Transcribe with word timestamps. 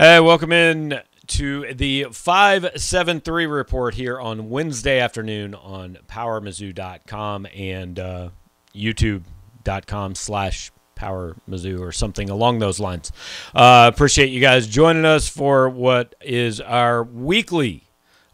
Hey, 0.00 0.20
welcome 0.20 0.52
in 0.52 1.00
to 1.26 1.74
the 1.74 2.04
573 2.12 3.46
report 3.46 3.96
here 3.96 4.20
on 4.20 4.48
Wednesday 4.48 5.00
afternoon 5.00 5.56
on 5.56 5.98
powermizzou.com 6.06 7.48
and 7.52 7.98
uh, 7.98 8.28
youtube.com 8.72 10.14
slash 10.14 10.70
powermizzou 10.96 11.80
or 11.80 11.90
something 11.90 12.30
along 12.30 12.60
those 12.60 12.78
lines. 12.78 13.10
Uh, 13.52 13.90
appreciate 13.92 14.30
you 14.30 14.40
guys 14.40 14.68
joining 14.68 15.04
us 15.04 15.28
for 15.28 15.68
what 15.68 16.14
is 16.20 16.60
our 16.60 17.02
weekly 17.02 17.82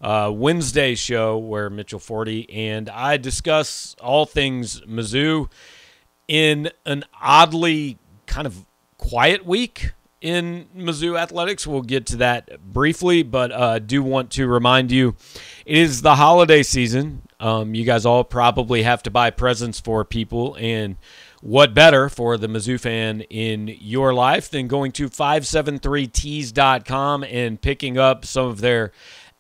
uh, 0.02 0.30
Wednesday 0.34 0.94
show 0.94 1.38
where 1.38 1.70
Mitchell 1.70 1.98
Forde 1.98 2.44
and 2.52 2.90
I 2.90 3.16
discuss 3.16 3.96
all 4.02 4.26
things 4.26 4.82
Mizzou 4.82 5.48
in 6.28 6.70
an 6.84 7.04
oddly 7.22 7.96
kind 8.26 8.46
of 8.46 8.66
quiet 8.98 9.46
week 9.46 9.92
in 10.24 10.66
Mizzou 10.74 11.20
athletics. 11.20 11.66
We'll 11.66 11.82
get 11.82 12.06
to 12.06 12.16
that 12.16 12.72
briefly, 12.72 13.22
but 13.22 13.52
uh, 13.52 13.78
do 13.78 14.02
want 14.02 14.30
to 14.32 14.48
remind 14.48 14.90
you 14.90 15.16
it 15.66 15.76
is 15.76 16.00
the 16.00 16.14
holiday 16.16 16.62
season. 16.62 17.20
Um, 17.38 17.74
you 17.74 17.84
guys 17.84 18.06
all 18.06 18.24
probably 18.24 18.84
have 18.84 19.02
to 19.02 19.10
buy 19.10 19.28
presents 19.30 19.80
for 19.80 20.02
people, 20.02 20.56
and 20.58 20.96
what 21.42 21.74
better 21.74 22.08
for 22.08 22.38
the 22.38 22.46
Mizzou 22.46 22.80
fan 22.80 23.20
in 23.22 23.68
your 23.68 24.14
life 24.14 24.48
than 24.48 24.66
going 24.66 24.92
to 24.92 25.10
573tees.com 25.10 27.24
and 27.24 27.60
picking 27.60 27.98
up 27.98 28.24
some 28.24 28.46
of 28.46 28.62
their 28.62 28.92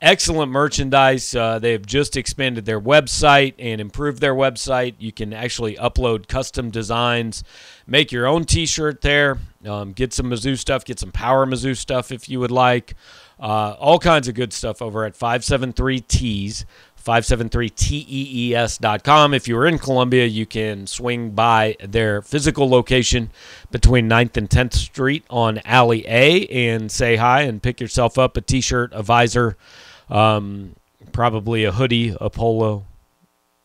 excellent 0.04 0.52
merchandise. 0.52 1.34
Uh, 1.34 1.58
they 1.58 1.72
have 1.72 1.86
just 1.86 2.16
expanded 2.16 2.66
their 2.66 2.80
website 2.80 3.54
and 3.58 3.80
improved 3.80 4.20
their 4.20 4.34
website. 4.34 4.94
You 4.98 5.10
can 5.10 5.32
actually 5.32 5.74
upload 5.76 6.28
custom 6.28 6.70
designs, 6.70 7.42
make 7.86 8.12
your 8.12 8.26
own 8.26 8.44
t 8.44 8.66
shirt 8.66 9.00
there, 9.00 9.38
um, 9.66 9.92
get 9.92 10.12
some 10.12 10.26
Mizzou 10.26 10.58
stuff, 10.58 10.84
get 10.84 11.00
some 11.00 11.10
Power 11.10 11.46
Mizzou 11.46 11.76
stuff 11.76 12.12
if 12.12 12.28
you 12.28 12.38
would 12.38 12.52
like. 12.52 12.94
Uh, 13.40 13.74
all 13.80 13.98
kinds 13.98 14.28
of 14.28 14.34
good 14.34 14.52
stuff 14.52 14.80
over 14.80 15.04
at 15.04 15.18
573tees. 15.18 16.64
573tees.com. 17.04 19.34
If 19.34 19.46
you're 19.46 19.66
in 19.66 19.78
Columbia, 19.78 20.24
you 20.24 20.46
can 20.46 20.86
swing 20.86 21.32
by 21.32 21.76
their 21.84 22.22
physical 22.22 22.70
location 22.70 23.30
between 23.70 24.08
9th 24.08 24.38
and 24.38 24.48
10th 24.48 24.72
Street 24.72 25.22
on 25.28 25.60
Alley 25.66 26.06
A 26.08 26.46
and 26.46 26.90
say 26.90 27.16
hi 27.16 27.42
and 27.42 27.62
pick 27.62 27.78
yourself 27.78 28.16
up 28.16 28.38
a 28.38 28.40
t 28.40 28.62
shirt, 28.62 28.90
a 28.94 29.02
visor, 29.02 29.58
um, 30.08 30.74
probably 31.12 31.64
a 31.64 31.72
hoodie, 31.72 32.16
a 32.20 32.30
polo, 32.30 32.84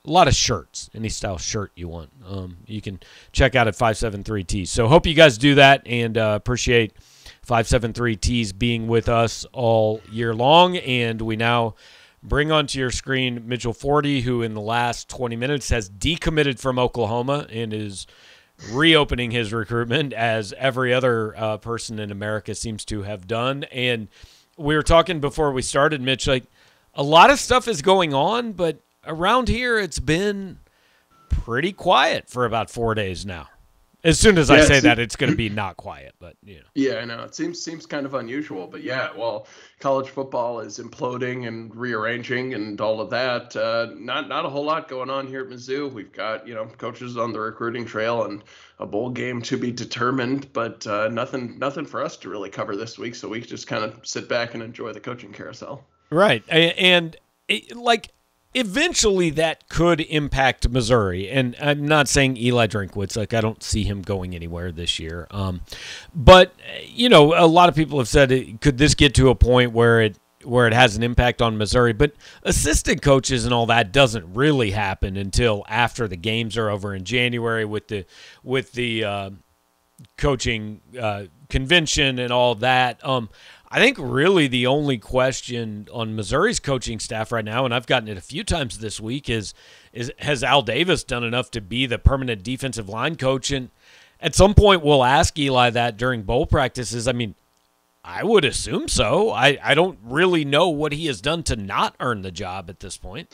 a 0.06 0.09
lot 0.09 0.28
of 0.28 0.36
shirts, 0.36 0.90
any 0.95 1.09
style 1.09 1.38
shirt 1.38 1.72
you 1.76 1.88
want. 1.88 2.09
Um, 2.26 2.58
you 2.66 2.82
can 2.82 3.00
check 3.32 3.56
out 3.56 3.68
at 3.68 3.76
573T. 3.76 4.67
So 4.67 4.88
hope 4.88 5.06
you 5.06 5.14
guys 5.14 5.38
do 5.38 5.56
that 5.56 5.84
and 5.86 6.17
uh, 6.17 6.34
appreciate 6.36 6.94
573T's 7.48 8.54
being 8.54 8.88
with 8.88 9.10
us 9.10 9.45
all 9.52 10.02
year 10.12 10.34
long. 10.34 10.78
And 10.78 11.22
we 11.22 11.36
now 11.36 11.76
bring 12.23 12.52
onto 12.52 12.80
your 12.80 12.92
screen 12.92 13.48
Mitchell 13.48 13.73
Forde, 13.73 14.21
who 14.21 14.42
in 14.42 14.54
the 14.54 14.61
last 14.61 15.10
20 15.10 15.36
minutes 15.36 15.70
has 15.70 15.89
decommitted 15.89 16.60
from 16.60 16.80
Oklahoma 16.80 17.48
and 17.52 17.73
is 17.73 18.08
reopening 18.71 19.32
his 19.32 19.54
recruitment 19.54 20.14
as 20.14 20.54
every 20.58 20.94
other 20.94 21.36
uh, 21.38 21.58
person 21.58 22.00
in 22.00 22.11
America 22.11 22.54
seems 22.54 22.83
to 22.86 23.04
have 23.04 23.27
done. 23.27 23.64
And 23.66 24.10
we 24.59 24.75
were 24.75 24.83
talking 24.83 25.20
before 25.20 25.52
we 25.52 25.61
started, 25.61 26.02
Mitch, 26.02 26.27
like 26.27 26.43
a 26.93 27.03
lot 27.03 27.30
of 27.30 27.39
stuff 27.39 27.67
is 27.67 27.81
going 27.81 28.14
on, 28.14 28.52
but 28.52 28.80
around 29.05 29.47
here 29.47 29.80
it's 29.80 29.99
been 29.99 30.59
pretty 31.30 31.71
quiet 31.71 32.30
for 32.30 32.45
about 32.45 32.70
four 32.70 32.93
days 32.93 33.25
now. 33.25 33.47
As 34.02 34.17
soon 34.17 34.37
as 34.37 34.49
yeah, 34.49 34.58
I 34.58 34.61
say 34.61 34.80
that, 34.80 34.98
it's 34.98 35.17
going 35.17 35.30
to 35.30 35.36
be 35.36 35.49
not 35.49 35.76
quiet, 35.76 36.15
but 36.20 36.37
you 36.43 36.55
know. 36.55 36.65
Yeah, 36.73 36.95
I 36.95 37.05
know 37.05 37.23
it 37.23 37.36
seems 37.36 37.61
seems 37.61 37.86
kind 37.86 38.05
of 38.05 38.14
unusual, 38.14 38.65
but 38.65 38.82
yeah, 38.82 39.10
well, 39.17 39.45
college 39.80 40.10
football 40.10 40.61
is 40.61 40.80
imploding 40.80 41.48
and 41.48 41.76
rearranging 41.76 42.54
and 42.54 42.80
all 42.80 43.02
of 43.02 43.09
that. 43.09 43.54
Uh, 43.55 43.88
not 43.95 44.30
not 44.30 44.45
a 44.45 44.49
whole 44.49 44.64
lot 44.64 44.88
going 44.88 45.09
on 45.09 45.27
here 45.27 45.42
at 45.42 45.48
Mizzou. 45.48 45.92
We've 45.92 46.14
got 46.14 46.48
you 46.48 46.54
know 46.54 46.65
coaches 46.65 47.17
on 47.17 47.33
the 47.33 47.42
recruiting 47.42 47.86
trail 47.86 48.23
and 48.23 48.42
a 48.80 48.86
bowl 48.86 49.09
game 49.09 49.42
to 49.43 49.58
be 49.58 49.71
determined, 49.71 50.54
but 50.54 50.88
uh, 50.88 51.09
nothing 51.09 51.59
nothing 51.59 51.86
for 51.86 52.02
us 52.02 52.15
to 52.17 52.30
really 52.30 52.49
cover 52.49 52.77
this 52.77 52.98
week. 52.98 53.15
So 53.15 53.27
we 53.27 53.42
just 53.42 53.67
kind 53.67 53.83
of 53.83 53.99
sit 54.08 54.30
back 54.30 54.54
and 54.54 54.64
enjoy 54.64 54.93
the 54.93 55.02
coaching 55.02 55.33
carousel. 55.33 55.83
Right, 56.09 56.43
and 56.49 57.17
it, 57.49 57.76
like 57.76 58.14
eventually 58.54 59.30
that 59.32 59.70
could 59.70 60.02
impact 60.02 60.67
Missouri. 60.70 61.30
And 61.30 61.55
I'm 61.61 61.87
not 61.87 62.08
saying 62.08 62.37
Eli 62.37 62.67
Drinkwitz, 62.67 63.15
like 63.15 63.33
I 63.33 63.42
don't 63.42 63.61
see 63.64 63.83
him 63.83 64.02
going 64.02 64.36
anywhere 64.36 64.71
this 64.71 64.99
year. 64.99 65.27
Um, 65.32 65.61
but 66.14 66.54
you 66.86 67.09
know, 67.09 67.33
a 67.36 67.48
lot 67.48 67.70
of 67.70 67.76
people 67.76 67.99
have 67.99 68.08
said, 68.08 68.59
could 68.61 68.77
this 68.77 68.95
get 68.95 69.14
to 69.15 69.30
a 69.30 69.36
point 69.36 69.71
where 69.71 70.02
it 70.02 70.17
where 70.45 70.67
it 70.67 70.73
has 70.73 70.95
an 70.95 71.04
impact 71.04 71.42
on 71.42 71.58
Missouri? 71.58 71.93
But 71.93 72.14
assistant 72.43 73.02
coaches 73.02 73.45
and 73.45 73.54
all 73.54 73.67
that 73.67 73.92
doesn't 73.92 74.33
really 74.33 74.71
happen 74.71 75.17
until 75.17 75.64
after 75.67 76.08
the 76.08 76.17
games 76.17 76.58
are 76.58 76.70
over 76.70 76.95
in 76.95 77.04
January 77.04 77.65
with 77.65 77.88
the 77.88 78.05
with 78.43 78.71
the 78.71 79.04
uh, 79.04 79.30
coaching 80.17 80.82
uh, 80.99 81.26
convention 81.49 82.20
and 82.20 82.32
all 82.32 82.55
that. 82.55 83.05
Um, 83.05 83.30
I 83.72 83.80
think 83.80 83.98
really 84.00 84.48
the 84.48 84.66
only 84.66 84.98
question 84.98 85.88
on 85.94 86.16
Missouri's 86.16 86.60
coaching 86.60 87.00
staff 87.00 87.32
right 87.32 87.46
now, 87.46 87.66
and 87.66 87.74
I've 87.74 87.86
gotten 87.86 88.10
it 88.10 88.18
a 88.18 88.22
few 88.22 88.44
times 88.44 88.80
this 88.80 89.00
week, 89.00 89.30
is 89.30 89.54
is 89.94 90.12
has 90.20 90.44
Al 90.44 90.64
Davis 90.64 91.04
done 91.04 91.24
enough 91.24 91.52
to 91.52 91.62
be 91.62 91.86
the 91.86 92.00
permanent 92.00 92.42
defensive 92.44 92.90
line 92.90 93.16
coach? 93.16 93.52
And 93.52 93.70
at 94.20 94.34
some 94.34 94.56
point, 94.56 94.84
we'll 94.84 95.04
ask 95.04 95.38
Eli 95.38 95.70
that 95.70 95.98
during 95.98 96.24
bowl 96.24 96.48
practices. 96.48 97.08
I 97.08 97.12
mean, 97.12 97.36
I 98.04 98.24
would 98.24 98.44
assume 98.44 98.88
so. 98.88 99.30
I, 99.30 99.60
I 99.64 99.76
don't 99.76 100.00
really 100.04 100.46
know 100.46 100.70
what 100.70 100.92
he 100.94 101.06
has 101.06 101.22
done 101.22 101.44
to 101.44 101.56
not 101.56 101.96
earn 102.00 102.24
the 102.24 102.32
job 102.32 102.70
at 102.70 102.80
this 102.80 102.98
point. 102.98 103.32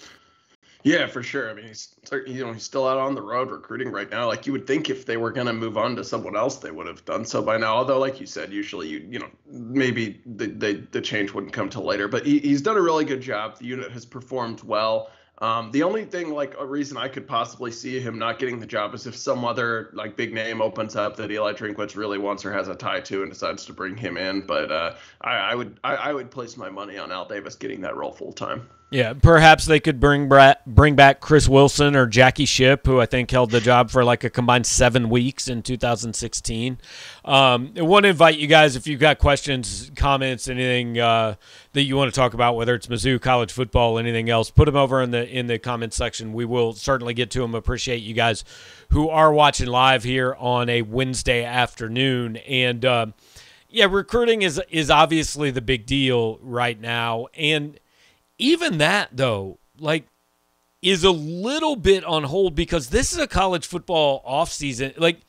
Yeah, 0.86 1.08
for 1.08 1.24
sure. 1.24 1.50
I 1.50 1.56
mean, 1.56 1.66
he's 1.66 1.96
you 2.28 2.46
know 2.46 2.54
he's 2.54 2.62
still 2.62 2.88
out 2.88 3.00
on 3.00 3.16
the 3.16 3.22
road 3.22 3.50
recruiting 3.50 3.92
right 3.92 4.08
now. 4.08 4.28
Like 4.28 4.46
you 4.46 4.54
would 4.54 4.68
think 4.68 4.88
if 4.88 5.08
they 5.08 5.18
were 5.18 5.32
going 5.32 5.48
to 5.48 5.54
move 5.54 5.80
on 5.80 5.96
to 5.96 6.04
someone 6.04 6.38
else, 6.38 6.58
they 6.58 6.70
would 6.70 6.86
have 6.86 7.04
done 7.06 7.26
so 7.26 7.42
by 7.42 7.58
now. 7.58 7.78
Although, 7.78 7.98
like 7.98 8.22
you 8.22 8.28
said, 8.28 8.54
usually 8.54 8.88
you 8.88 9.08
you 9.10 9.18
know 9.18 9.30
maybe 9.48 10.22
the 10.28 10.46
the, 10.46 10.88
the 10.92 11.02
change 11.02 11.34
wouldn't 11.34 11.54
come 11.54 11.70
till 11.70 11.82
later. 11.82 12.08
But 12.08 12.28
he, 12.28 12.38
he's 12.38 12.62
done 12.62 12.78
a 12.78 12.82
really 12.82 13.04
good 13.04 13.20
job. 13.20 13.58
The 13.58 13.66
unit 13.66 13.92
has 13.94 14.06
performed 14.06 14.62
well. 14.62 15.10
Um, 15.40 15.72
the 15.72 15.82
only 15.82 16.06
thing, 16.06 16.30
like 16.30 16.54
a 16.60 16.66
reason 16.66 16.98
I 16.98 17.08
could 17.08 17.28
possibly 17.28 17.72
see 17.72 18.00
him 18.00 18.20
not 18.20 18.38
getting 18.38 18.60
the 18.60 18.68
job 18.68 18.94
is 18.94 19.08
if 19.08 19.18
some 19.18 19.44
other 19.44 19.90
like 19.94 20.16
big 20.16 20.36
name 20.36 20.62
opens 20.62 20.96
up 20.96 21.18
that 21.18 21.32
Eli 21.32 21.54
Drinkwitz 21.54 21.98
really 21.98 22.20
wants 22.20 22.46
or 22.46 22.54
has 22.54 22.68
a 22.68 22.76
tie 22.76 23.02
to 23.02 23.24
and 23.24 23.32
decides 23.32 23.66
to 23.66 23.74
bring 23.74 23.98
him 23.98 24.18
in. 24.18 24.46
But 24.46 24.72
uh, 24.72 24.96
I, 25.22 25.32
I, 25.32 25.56
would 25.56 25.80
I, 25.84 25.96
I, 25.96 26.14
would 26.14 26.32
place 26.32 26.56
my 26.56 26.70
money 26.70 26.98
on 26.98 27.12
Al 27.12 27.26
Davis 27.26 27.56
getting 27.56 27.82
that 27.82 27.98
role 27.98 28.14
full 28.14 28.32
time. 28.32 28.70
Yeah, 28.92 29.14
perhaps 29.14 29.66
they 29.66 29.80
could 29.80 30.00
bring 30.00 30.30
bring 30.68 30.96
back 30.96 31.20
Chris 31.20 31.50
Wilson 31.50 31.96
or 31.96 32.06
Jackie 32.06 32.46
Shipp, 32.46 32.86
who 32.86 33.02
I 33.02 33.08
think 33.08 33.32
held 33.32 33.50
the 33.50 33.60
job 33.60 33.90
for 33.90 34.04
like 34.04 34.24
a 34.24 34.30
combined 34.30 34.68
seven 34.68 35.10
weeks 35.10 35.48
in 35.48 35.64
2016. 35.64 36.78
Um, 37.26 37.74
I 37.76 37.82
want 37.82 38.04
to 38.04 38.10
invite 38.10 38.38
you 38.38 38.46
guys 38.46 38.76
if 38.76 38.86
you've 38.86 39.00
got 39.00 39.18
questions, 39.18 39.92
comments, 39.96 40.48
anything 40.48 41.00
uh, 41.00 41.36
that 41.74 41.82
you 41.82 41.98
want 41.98 42.14
to 42.14 42.18
talk 42.18 42.36
about, 42.36 42.56
whether 42.56 42.76
it's 42.76 42.86
Mizzou 42.86 43.20
college 43.20 43.52
football, 43.52 43.98
anything 43.98 44.30
else, 44.30 44.52
put 44.52 44.66
them 44.66 44.76
over 44.76 45.02
in 45.02 45.10
the 45.10 45.28
in 45.28 45.48
the 45.48 45.58
comments 45.58 45.98
section. 45.98 46.32
We 46.32 46.46
will 46.46 46.74
certainly 46.74 47.16
get 47.16 47.32
to 47.32 47.40
them. 47.40 47.56
Appreciate 47.56 48.04
you 48.04 48.14
guys 48.14 48.44
who 48.92 49.10
are 49.10 49.34
watching 49.34 49.68
live 49.68 50.04
here 50.04 50.36
on 50.38 50.70
a 50.70 50.84
Wednesday 50.84 51.44
afternoon 51.44 52.38
and. 52.38 52.86
Uh, 52.86 53.08
yeah, 53.68 53.88
recruiting 53.92 54.42
is 54.42 54.62
is 54.70 54.90
obviously 54.90 55.52
the 55.52 55.60
big 55.60 55.86
deal 55.86 56.40
right 56.42 56.80
now, 56.80 57.28
and 57.34 57.78
even 58.38 58.78
that 58.80 59.10
though, 59.12 59.60
like 59.80 60.08
is 60.82 61.04
a 61.04 61.12
little 61.12 61.76
bit 61.76 62.04
on 62.06 62.24
hold 62.24 62.54
because 62.56 62.90
this 62.90 63.12
is 63.12 63.18
a 63.18 63.28
college 63.28 63.66
football 63.66 64.24
offseason. 64.28 64.98
Like 65.00 65.22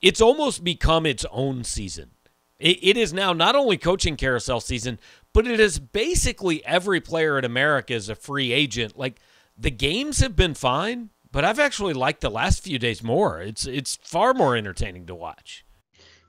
it's 0.00 0.20
almost 0.20 0.64
become 0.64 1.04
its 1.04 1.26
own 1.30 1.64
season. 1.64 2.10
It, 2.58 2.78
it 2.82 2.96
is 2.96 3.12
now 3.12 3.32
not 3.32 3.54
only 3.54 3.76
coaching 3.76 4.16
carousel 4.16 4.60
season, 4.60 4.98
but 5.32 5.46
it 5.46 5.60
is 5.60 5.78
basically 5.78 6.64
every 6.64 7.00
player 7.00 7.38
in 7.38 7.44
America 7.44 7.92
is 7.94 8.08
a 8.08 8.14
free 8.14 8.52
agent. 8.52 8.96
Like 8.98 9.20
the 9.56 9.70
games 9.70 10.20
have 10.20 10.34
been 10.34 10.54
fine, 10.54 11.10
but 11.30 11.44
I've 11.44 11.60
actually 11.60 11.94
liked 11.94 12.20
the 12.20 12.30
last 12.30 12.64
few 12.64 12.78
days 12.78 13.02
more. 13.02 13.42
It's 13.42 13.66
it's 13.66 13.96
far 14.02 14.32
more 14.34 14.56
entertaining 14.56 15.06
to 15.06 15.14
watch. 15.14 15.64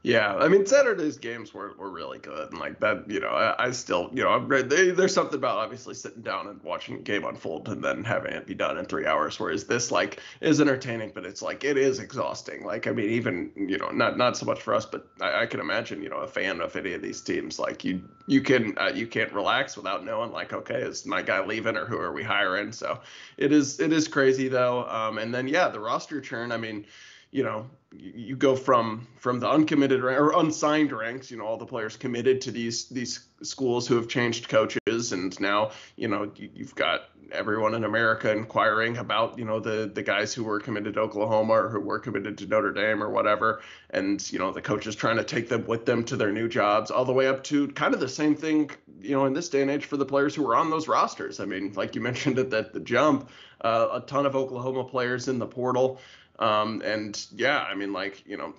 Yeah, 0.01 0.35
I 0.35 0.47
mean 0.47 0.65
Saturday's 0.65 1.17
games 1.17 1.53
were, 1.53 1.73
were 1.77 1.89
really 1.89 2.19
good, 2.19 2.51
and 2.51 2.59
like 2.59 2.79
that, 2.79 3.09
you 3.11 3.19
know, 3.19 3.31
I, 3.31 3.65
I 3.65 3.71
still, 3.71 4.09
you 4.13 4.23
know, 4.23 4.39
they, 4.47 4.91
there's 4.91 5.13
something 5.13 5.35
about 5.35 5.57
obviously 5.57 5.93
sitting 5.93 6.21
down 6.21 6.47
and 6.47 6.63
watching 6.63 6.95
a 6.95 6.99
game 6.99 7.25
unfold 7.25 7.67
and 7.67 7.83
then 7.83 8.05
having 8.05 8.31
it 8.31 8.47
be 8.47 8.53
done 8.55 8.77
in 8.77 8.85
three 8.85 9.05
hours. 9.05 9.37
Whereas 9.41 9.65
this 9.65 9.91
like 9.91 10.21
is 10.39 10.61
entertaining, 10.61 11.11
but 11.13 11.25
it's 11.25 11.41
like 11.41 11.65
it 11.65 11.75
is 11.77 11.99
exhausting. 11.99 12.63
Like 12.63 12.87
I 12.87 12.91
mean, 12.91 13.09
even 13.09 13.51
you 13.57 13.77
know, 13.77 13.89
not 13.89 14.17
not 14.17 14.37
so 14.37 14.45
much 14.45 14.61
for 14.61 14.73
us, 14.73 14.85
but 14.85 15.05
I, 15.19 15.41
I 15.41 15.45
can 15.47 15.59
imagine, 15.59 16.01
you 16.01 16.07
know, 16.07 16.19
a 16.19 16.27
fan 16.27 16.61
of 16.61 16.77
any 16.77 16.93
of 16.93 17.01
these 17.01 17.19
teams, 17.19 17.59
like 17.59 17.83
you 17.83 18.01
you 18.25 18.39
can 18.39 18.77
uh, 18.77 18.93
you 18.95 19.05
can't 19.05 19.33
relax 19.33 19.75
without 19.75 20.05
knowing 20.05 20.31
like, 20.31 20.53
okay, 20.53 20.79
is 20.81 21.05
my 21.05 21.21
guy 21.21 21.45
leaving 21.45 21.75
or 21.75 21.85
who 21.85 21.97
are 21.97 22.13
we 22.13 22.23
hiring? 22.23 22.71
So 22.71 23.01
it 23.35 23.51
is 23.51 23.81
it 23.81 23.91
is 23.91 24.07
crazy 24.07 24.47
though. 24.47 24.85
Um, 24.87 25.17
and 25.17 25.35
then 25.35 25.49
yeah, 25.49 25.67
the 25.67 25.81
roster 25.81 26.21
churn. 26.21 26.53
I 26.53 26.57
mean 26.57 26.85
you 27.31 27.43
know, 27.43 27.69
you 27.91 28.35
go 28.35 28.55
from 28.55 29.07
from 29.15 29.39
the 29.39 29.49
uncommitted 29.49 30.03
or 30.03 30.31
unsigned 30.39 30.91
ranks, 30.91 31.31
you 31.31 31.37
know, 31.37 31.45
all 31.45 31.57
the 31.57 31.65
players 31.65 31.97
committed 31.97 32.41
to 32.41 32.51
these 32.51 32.85
these 32.89 33.25
schools 33.41 33.87
who 33.87 33.95
have 33.95 34.07
changed 34.07 34.47
coaches, 34.47 35.11
and 35.11 35.39
now 35.39 35.71
you 35.95 36.07
know 36.07 36.31
you've 36.35 36.75
got 36.75 37.09
everyone 37.31 37.73
in 37.75 37.83
America 37.83 38.31
inquiring 38.31 38.97
about 38.97 39.39
you 39.39 39.45
know 39.45 39.59
the 39.59 39.89
the 39.91 40.03
guys 40.03 40.33
who 40.33 40.43
were 40.43 40.59
committed 40.59 40.93
to 40.93 40.99
Oklahoma 40.99 41.53
or 41.53 41.69
who 41.69 41.79
were 41.79 41.99
committed 41.99 42.37
to 42.37 42.45
Notre 42.45 42.71
Dame 42.71 43.01
or 43.01 43.09
whatever, 43.09 43.61
and 43.89 44.31
you 44.31 44.37
know 44.37 44.51
the 44.51 44.61
coaches 44.61 44.95
trying 44.95 45.17
to 45.17 45.23
take 45.23 45.49
them 45.49 45.65
with 45.65 45.87
them 45.87 46.03
to 46.05 46.15
their 46.15 46.31
new 46.31 46.47
jobs, 46.47 46.91
all 46.91 47.05
the 47.05 47.13
way 47.13 47.27
up 47.27 47.43
to 47.45 47.69
kind 47.69 47.95
of 47.95 47.99
the 47.99 48.09
same 48.09 48.35
thing 48.35 48.69
you 49.01 49.15
know 49.15 49.25
in 49.25 49.33
this 49.33 49.49
day 49.49 49.63
and 49.63 49.71
age 49.71 49.85
for 49.85 49.97
the 49.97 50.05
players 50.05 50.35
who 50.35 50.43
were 50.43 50.55
on 50.55 50.69
those 50.69 50.87
rosters. 50.87 51.39
I 51.39 51.45
mean, 51.45 51.73
like 51.73 51.95
you 51.95 52.01
mentioned 52.01 52.37
at 52.37 52.51
the, 52.51 52.69
the 52.71 52.79
jump, 52.79 53.29
uh, 53.61 53.87
a 53.93 54.01
ton 54.01 54.27
of 54.27 54.35
Oklahoma 54.35 54.83
players 54.83 55.27
in 55.27 55.39
the 55.39 55.47
portal. 55.47 55.99
Um, 56.39 56.81
and 56.83 57.25
yeah, 57.35 57.59
I 57.59 57.75
mean, 57.75 57.93
like 57.93 58.23
you 58.25 58.37
know, 58.37 58.53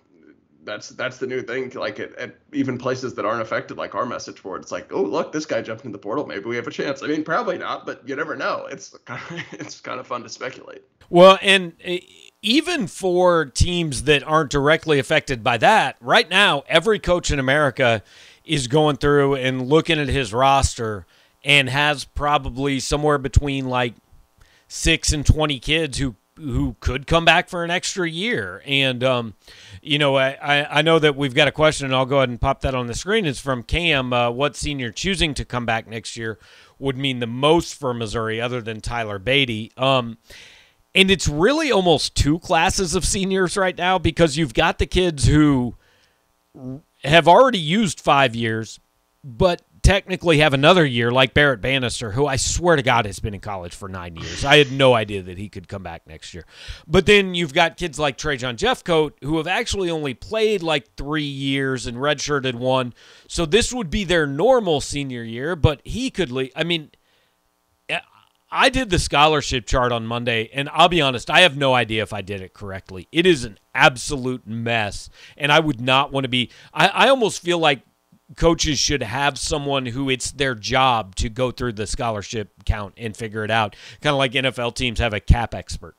that's 0.64 0.90
that's 0.90 1.18
the 1.18 1.26
new 1.26 1.42
thing. 1.42 1.70
Like 1.70 1.98
at, 1.98 2.14
at, 2.16 2.36
even 2.52 2.78
places 2.78 3.14
that 3.14 3.24
aren't 3.24 3.40
affected, 3.40 3.76
like 3.78 3.94
our 3.94 4.06
message 4.06 4.42
board, 4.42 4.62
it's 4.62 4.72
like, 4.72 4.92
oh 4.92 5.02
look, 5.02 5.32
this 5.32 5.46
guy 5.46 5.62
jumped 5.62 5.84
in 5.84 5.92
the 5.92 5.98
portal. 5.98 6.26
Maybe 6.26 6.44
we 6.44 6.56
have 6.56 6.66
a 6.66 6.70
chance. 6.70 7.02
I 7.02 7.06
mean, 7.06 7.24
probably 7.24 7.58
not, 7.58 7.86
but 7.86 8.06
you 8.06 8.14
never 8.16 8.36
know. 8.36 8.66
It's 8.70 8.90
kind 9.04 9.20
of, 9.30 9.60
it's 9.60 9.80
kind 9.80 9.98
of 9.98 10.06
fun 10.06 10.22
to 10.22 10.28
speculate. 10.28 10.82
Well, 11.08 11.38
and 11.42 11.72
even 12.42 12.86
for 12.86 13.46
teams 13.46 14.04
that 14.04 14.22
aren't 14.22 14.50
directly 14.50 14.98
affected 14.98 15.42
by 15.42 15.56
that, 15.58 15.96
right 16.00 16.28
now, 16.28 16.62
every 16.68 16.98
coach 16.98 17.30
in 17.30 17.38
America 17.38 18.02
is 18.44 18.68
going 18.68 18.96
through 18.96 19.34
and 19.34 19.68
looking 19.68 19.98
at 19.98 20.08
his 20.08 20.32
roster 20.32 21.06
and 21.42 21.68
has 21.68 22.04
probably 22.04 22.78
somewhere 22.78 23.18
between 23.18 23.68
like 23.68 23.94
six 24.68 25.12
and 25.12 25.26
twenty 25.26 25.58
kids 25.58 25.98
who 25.98 26.14
who 26.40 26.76
could 26.80 27.06
come 27.06 27.24
back 27.24 27.48
for 27.48 27.64
an 27.64 27.70
extra 27.70 28.08
year. 28.08 28.62
And, 28.66 29.04
um, 29.04 29.34
you 29.82 29.98
know, 29.98 30.16
I, 30.16 30.78
I 30.78 30.82
know 30.82 30.98
that 30.98 31.16
we've 31.16 31.34
got 31.34 31.48
a 31.48 31.52
question, 31.52 31.86
and 31.86 31.94
I'll 31.94 32.06
go 32.06 32.18
ahead 32.18 32.28
and 32.28 32.40
pop 32.40 32.62
that 32.62 32.74
on 32.74 32.86
the 32.86 32.94
screen. 32.94 33.26
It's 33.26 33.40
from 33.40 33.62
Cam. 33.62 34.12
Uh, 34.12 34.30
what 34.30 34.56
senior 34.56 34.90
choosing 34.90 35.34
to 35.34 35.44
come 35.44 35.66
back 35.66 35.86
next 35.86 36.16
year 36.16 36.38
would 36.78 36.96
mean 36.96 37.18
the 37.18 37.26
most 37.26 37.74
for 37.74 37.92
Missouri 37.92 38.40
other 38.40 38.60
than 38.60 38.80
Tyler 38.80 39.18
Badie? 39.18 39.76
Um, 39.78 40.18
and 40.94 41.10
it's 41.10 41.28
really 41.28 41.70
almost 41.70 42.16
two 42.16 42.38
classes 42.38 42.94
of 42.94 43.04
seniors 43.04 43.56
right 43.56 43.76
now 43.76 43.98
because 43.98 44.36
you've 44.36 44.54
got 44.54 44.78
the 44.78 44.86
kids 44.86 45.26
who 45.26 45.74
have 47.04 47.28
already 47.28 47.58
used 47.58 48.00
five 48.00 48.34
years, 48.34 48.80
but 49.22 49.62
technically 49.82 50.38
have 50.38 50.54
another 50.54 50.84
year 50.84 51.10
like 51.10 51.34
Barrett 51.34 51.60
Banister, 51.60 52.12
who 52.12 52.26
I 52.26 52.36
swear 52.36 52.76
to 52.76 52.82
God 52.82 53.06
has 53.06 53.18
been 53.18 53.34
in 53.34 53.40
college 53.40 53.74
for 53.74 53.88
nine 53.88 54.16
years. 54.16 54.44
I 54.44 54.58
had 54.58 54.72
no 54.72 54.94
idea 54.94 55.22
that 55.22 55.38
he 55.38 55.48
could 55.48 55.68
come 55.68 55.82
back 55.82 56.06
next 56.06 56.34
year. 56.34 56.44
But 56.86 57.06
then 57.06 57.34
you've 57.34 57.54
got 57.54 57.76
kids 57.76 57.98
like 57.98 58.16
Trajan 58.16 58.56
Jeffcoat 58.56 59.12
who 59.22 59.36
have 59.38 59.46
actually 59.46 59.90
only 59.90 60.14
played 60.14 60.62
like 60.62 60.96
three 60.96 61.22
years 61.22 61.86
and 61.86 61.96
redshirted 61.96 62.54
one. 62.54 62.94
So 63.28 63.46
this 63.46 63.72
would 63.72 63.90
be 63.90 64.04
their 64.04 64.26
normal 64.26 64.80
senior 64.80 65.22
year, 65.22 65.56
but 65.56 65.80
he 65.84 66.10
could 66.10 66.30
leave. 66.30 66.52
I 66.54 66.64
mean, 66.64 66.90
eh, 67.88 68.00
I 68.50 68.68
did 68.68 68.90
the 68.90 68.98
scholarship 68.98 69.66
chart 69.66 69.92
on 69.92 70.06
Monday, 70.06 70.50
and 70.52 70.68
I'll 70.72 70.88
be 70.88 71.00
honest, 71.00 71.30
I 71.30 71.40
have 71.40 71.56
no 71.56 71.74
idea 71.74 72.02
if 72.02 72.12
I 72.12 72.22
did 72.22 72.40
it 72.40 72.52
correctly. 72.52 73.08
It 73.12 73.26
is 73.26 73.44
an 73.44 73.58
absolute 73.74 74.46
mess, 74.46 75.08
and 75.36 75.52
I 75.52 75.60
would 75.60 75.80
not 75.80 76.12
want 76.12 76.24
to 76.24 76.28
be. 76.28 76.50
I, 76.74 76.88
I 76.88 77.08
almost 77.08 77.42
feel 77.42 77.58
like 77.58 77.82
coaches 78.36 78.78
should 78.78 79.02
have 79.02 79.38
someone 79.38 79.86
who 79.86 80.10
it's 80.10 80.30
their 80.32 80.54
job 80.54 81.14
to 81.16 81.28
go 81.28 81.50
through 81.50 81.72
the 81.72 81.86
scholarship 81.86 82.50
count 82.64 82.94
and 82.96 83.16
figure 83.16 83.44
it 83.44 83.50
out. 83.50 83.76
Kind 84.00 84.12
of 84.12 84.18
like 84.18 84.32
NFL 84.32 84.74
teams 84.74 84.98
have 84.98 85.14
a 85.14 85.20
cap 85.20 85.54
expert. 85.54 85.96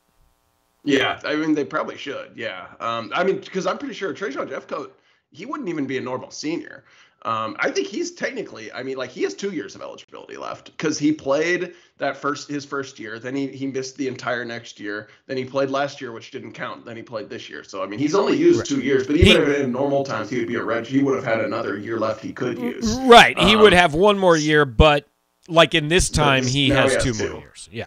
Yeah, 0.84 1.20
I 1.24 1.36
mean 1.36 1.54
they 1.54 1.64
probably 1.64 1.96
should. 1.96 2.32
Yeah, 2.34 2.66
um, 2.80 3.12
I 3.14 3.22
mean 3.22 3.38
because 3.40 3.66
I'm 3.66 3.78
pretty 3.78 3.94
sure 3.94 4.12
Trajan 4.12 4.48
Jeffcoat 4.48 4.90
he 5.32 5.46
wouldn't 5.46 5.68
even 5.68 5.86
be 5.86 5.98
a 5.98 6.00
normal 6.00 6.30
senior. 6.30 6.84
Um, 7.24 7.56
I 7.60 7.70
think 7.70 7.86
he's 7.86 8.12
technically, 8.12 8.72
I 8.72 8.82
mean, 8.82 8.96
like 8.96 9.10
he 9.10 9.22
has 9.22 9.34
two 9.34 9.52
years 9.52 9.76
of 9.76 9.82
eligibility 9.82 10.36
left 10.36 10.76
because 10.76 10.98
he 10.98 11.12
played 11.12 11.74
that 11.98 12.16
first 12.16 12.48
his 12.48 12.64
first 12.64 12.98
year, 12.98 13.20
then 13.20 13.36
he 13.36 13.46
he 13.46 13.68
missed 13.68 13.96
the 13.96 14.08
entire 14.08 14.44
next 14.44 14.80
year, 14.80 15.08
then 15.26 15.36
he 15.36 15.44
played 15.44 15.70
last 15.70 16.00
year, 16.00 16.10
which 16.10 16.32
didn't 16.32 16.52
count, 16.52 16.84
then 16.84 16.96
he 16.96 17.02
played 17.02 17.30
this 17.30 17.48
year. 17.48 17.62
So 17.62 17.82
I 17.82 17.86
mean, 17.86 18.00
he's 18.00 18.16
only 18.16 18.36
used 18.36 18.66
two 18.66 18.80
years, 18.80 19.06
but 19.06 19.14
even 19.16 19.46
he, 19.46 19.60
in 19.60 19.70
normal 19.70 20.02
times 20.02 20.30
he 20.30 20.38
would 20.38 20.48
be 20.48 20.56
a 20.56 20.64
red. 20.64 20.84
He 20.84 21.00
would 21.00 21.14
have 21.14 21.24
had 21.24 21.44
another 21.44 21.78
year 21.78 22.00
left 22.00 22.22
he 22.22 22.32
could 22.32 22.58
use. 22.58 22.92
Right, 23.02 23.38
he 23.38 23.54
um, 23.54 23.62
would 23.62 23.72
have 23.72 23.94
one 23.94 24.18
more 24.18 24.36
year, 24.36 24.64
but 24.64 25.06
like 25.46 25.74
in 25.74 25.86
this 25.86 26.10
time, 26.10 26.44
he 26.44 26.70
has, 26.70 26.94
has, 26.94 27.04
two, 27.04 27.12
two 27.12 27.30
more 27.30 27.40
years. 27.40 27.68
Yeah. 27.70 27.86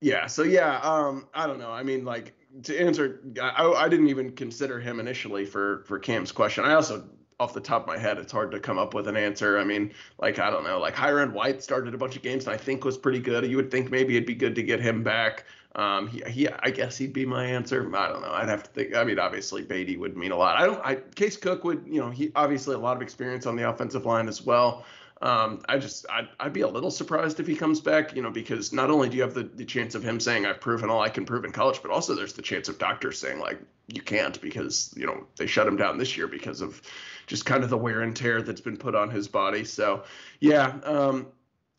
Yeah. 0.00 0.26
So 0.26 0.42
yeah, 0.42 0.78
um, 0.80 1.28
I 1.34 1.46
don't 1.46 1.58
know. 1.58 1.70
I 1.70 1.82
mean, 1.82 2.06
like 2.06 2.34
to 2.62 2.80
answer, 2.80 3.20
I, 3.42 3.66
I 3.66 3.88
didn't 3.90 4.08
even 4.08 4.32
consider 4.32 4.80
him 4.80 5.00
initially 5.00 5.44
for 5.44 5.84
for 5.86 5.98
Cam's 5.98 6.32
question. 6.32 6.64
I 6.64 6.72
also 6.72 7.08
off 7.40 7.54
the 7.54 7.60
top 7.60 7.82
of 7.82 7.86
my 7.86 7.98
head, 7.98 8.18
it's 8.18 8.32
hard 8.32 8.50
to 8.50 8.58
come 8.58 8.78
up 8.78 8.94
with 8.94 9.06
an 9.06 9.16
answer. 9.16 9.58
I 9.58 9.64
mean, 9.64 9.92
like 10.18 10.38
I 10.38 10.50
don't 10.50 10.64
know, 10.64 10.80
like 10.80 10.94
Hyrin 10.94 11.32
White 11.32 11.62
started 11.62 11.94
a 11.94 11.98
bunch 11.98 12.16
of 12.16 12.22
games 12.22 12.46
and 12.46 12.54
I 12.54 12.56
think 12.56 12.84
was 12.84 12.98
pretty 12.98 13.20
good. 13.20 13.46
You 13.46 13.56
would 13.56 13.70
think 13.70 13.90
maybe 13.90 14.16
it'd 14.16 14.26
be 14.26 14.34
good 14.34 14.56
to 14.56 14.62
get 14.62 14.80
him 14.80 15.04
back. 15.04 15.44
Um, 15.76 16.08
he, 16.08 16.22
he, 16.26 16.48
I 16.48 16.70
guess 16.70 16.96
he'd 16.96 17.12
be 17.12 17.24
my 17.24 17.44
answer. 17.44 17.94
I 17.94 18.08
don't 18.08 18.22
know. 18.22 18.32
I'd 18.32 18.48
have 18.48 18.64
to 18.64 18.70
think. 18.70 18.96
I 18.96 19.04
mean, 19.04 19.20
obviously 19.20 19.64
Badie 19.64 19.98
would 19.98 20.16
mean 20.16 20.32
a 20.32 20.36
lot. 20.36 20.56
I 20.56 20.66
don't. 20.66 20.84
I 20.84 20.96
Case 21.14 21.36
Cook 21.36 21.62
would, 21.62 21.84
you 21.86 22.00
know, 22.00 22.10
he 22.10 22.32
obviously 22.34 22.74
a 22.74 22.78
lot 22.78 22.96
of 22.96 23.02
experience 23.02 23.46
on 23.46 23.54
the 23.54 23.68
offensive 23.68 24.04
line 24.04 24.26
as 24.26 24.44
well. 24.44 24.84
Um, 25.22 25.62
I 25.68 25.78
just 25.78 26.06
I'd, 26.10 26.28
I'd 26.40 26.52
be 26.52 26.62
a 26.62 26.68
little 26.68 26.90
surprised 26.90 27.38
if 27.38 27.46
he 27.46 27.54
comes 27.54 27.80
back, 27.80 28.16
you 28.16 28.22
know, 28.22 28.30
because 28.30 28.72
not 28.72 28.90
only 28.90 29.08
do 29.08 29.16
you 29.16 29.22
have 29.22 29.34
the, 29.34 29.44
the 29.44 29.64
chance 29.64 29.94
of 29.94 30.02
him 30.02 30.18
saying 30.18 30.46
I've 30.46 30.60
proven 30.60 30.90
all 30.90 31.00
I 31.00 31.08
can 31.08 31.24
prove 31.24 31.44
in 31.44 31.52
college, 31.52 31.80
but 31.82 31.90
also 31.92 32.14
there's 32.14 32.32
the 32.32 32.42
chance 32.42 32.68
of 32.68 32.78
doctors 32.78 33.18
saying 33.18 33.38
like 33.38 33.60
you 33.88 34.02
can't 34.02 34.40
because 34.40 34.94
you 34.96 35.06
know 35.06 35.26
they 35.36 35.46
shut 35.46 35.66
him 35.66 35.76
down 35.76 35.98
this 35.98 36.16
year 36.16 36.26
because 36.26 36.60
of 36.60 36.82
just 37.28 37.46
kind 37.46 37.62
of 37.62 37.70
the 37.70 37.78
wear 37.78 38.00
and 38.00 38.16
tear 38.16 38.42
that's 38.42 38.60
been 38.60 38.76
put 38.76 38.96
on 38.96 39.10
his 39.10 39.28
body. 39.28 39.64
So 39.64 40.02
yeah, 40.40 40.78
um, 40.82 41.28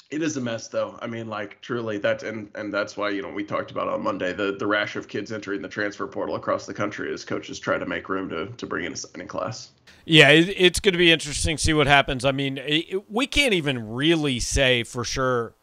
it 0.09 0.21
is 0.21 0.37
a 0.37 0.41
mess 0.41 0.69
though. 0.69 0.97
I 1.01 1.07
mean, 1.07 1.27
like 1.27 1.59
truly 1.61 1.97
that 1.97 2.23
and 2.23 2.49
and 2.55 2.73
that's 2.73 2.95
why, 2.95 3.09
you 3.09 3.21
know, 3.21 3.29
we 3.29 3.43
talked 3.43 3.71
about 3.71 3.89
on 3.89 4.01
Monday 4.01 4.31
the 4.31 4.55
the 4.57 4.65
rash 4.65 4.95
of 4.95 5.07
kids 5.07 5.31
entering 5.31 5.61
the 5.61 5.67
transfer 5.67 6.07
portal 6.07 6.35
across 6.35 6.65
the 6.65 6.73
country 6.73 7.13
as 7.13 7.25
coaches 7.25 7.59
try 7.59 7.77
to 7.77 7.85
make 7.85 8.07
room 8.07 8.29
to 8.29 8.47
to 8.47 8.65
bring 8.65 8.85
in 8.85 8.93
a 8.93 8.97
signing 8.97 9.27
class. 9.27 9.71
Yeah, 10.05 10.29
it, 10.29 10.53
it's 10.57 10.79
going 10.79 10.93
to 10.93 10.97
be 10.97 11.11
interesting 11.11 11.57
to 11.57 11.63
see 11.63 11.73
what 11.73 11.87
happens. 11.87 12.25
I 12.25 12.31
mean, 12.31 12.57
it, 12.57 13.11
we 13.11 13.27
can't 13.27 13.53
even 13.53 13.91
really 13.91 14.39
say 14.39 14.83
for 14.83 15.03
sure 15.03 15.55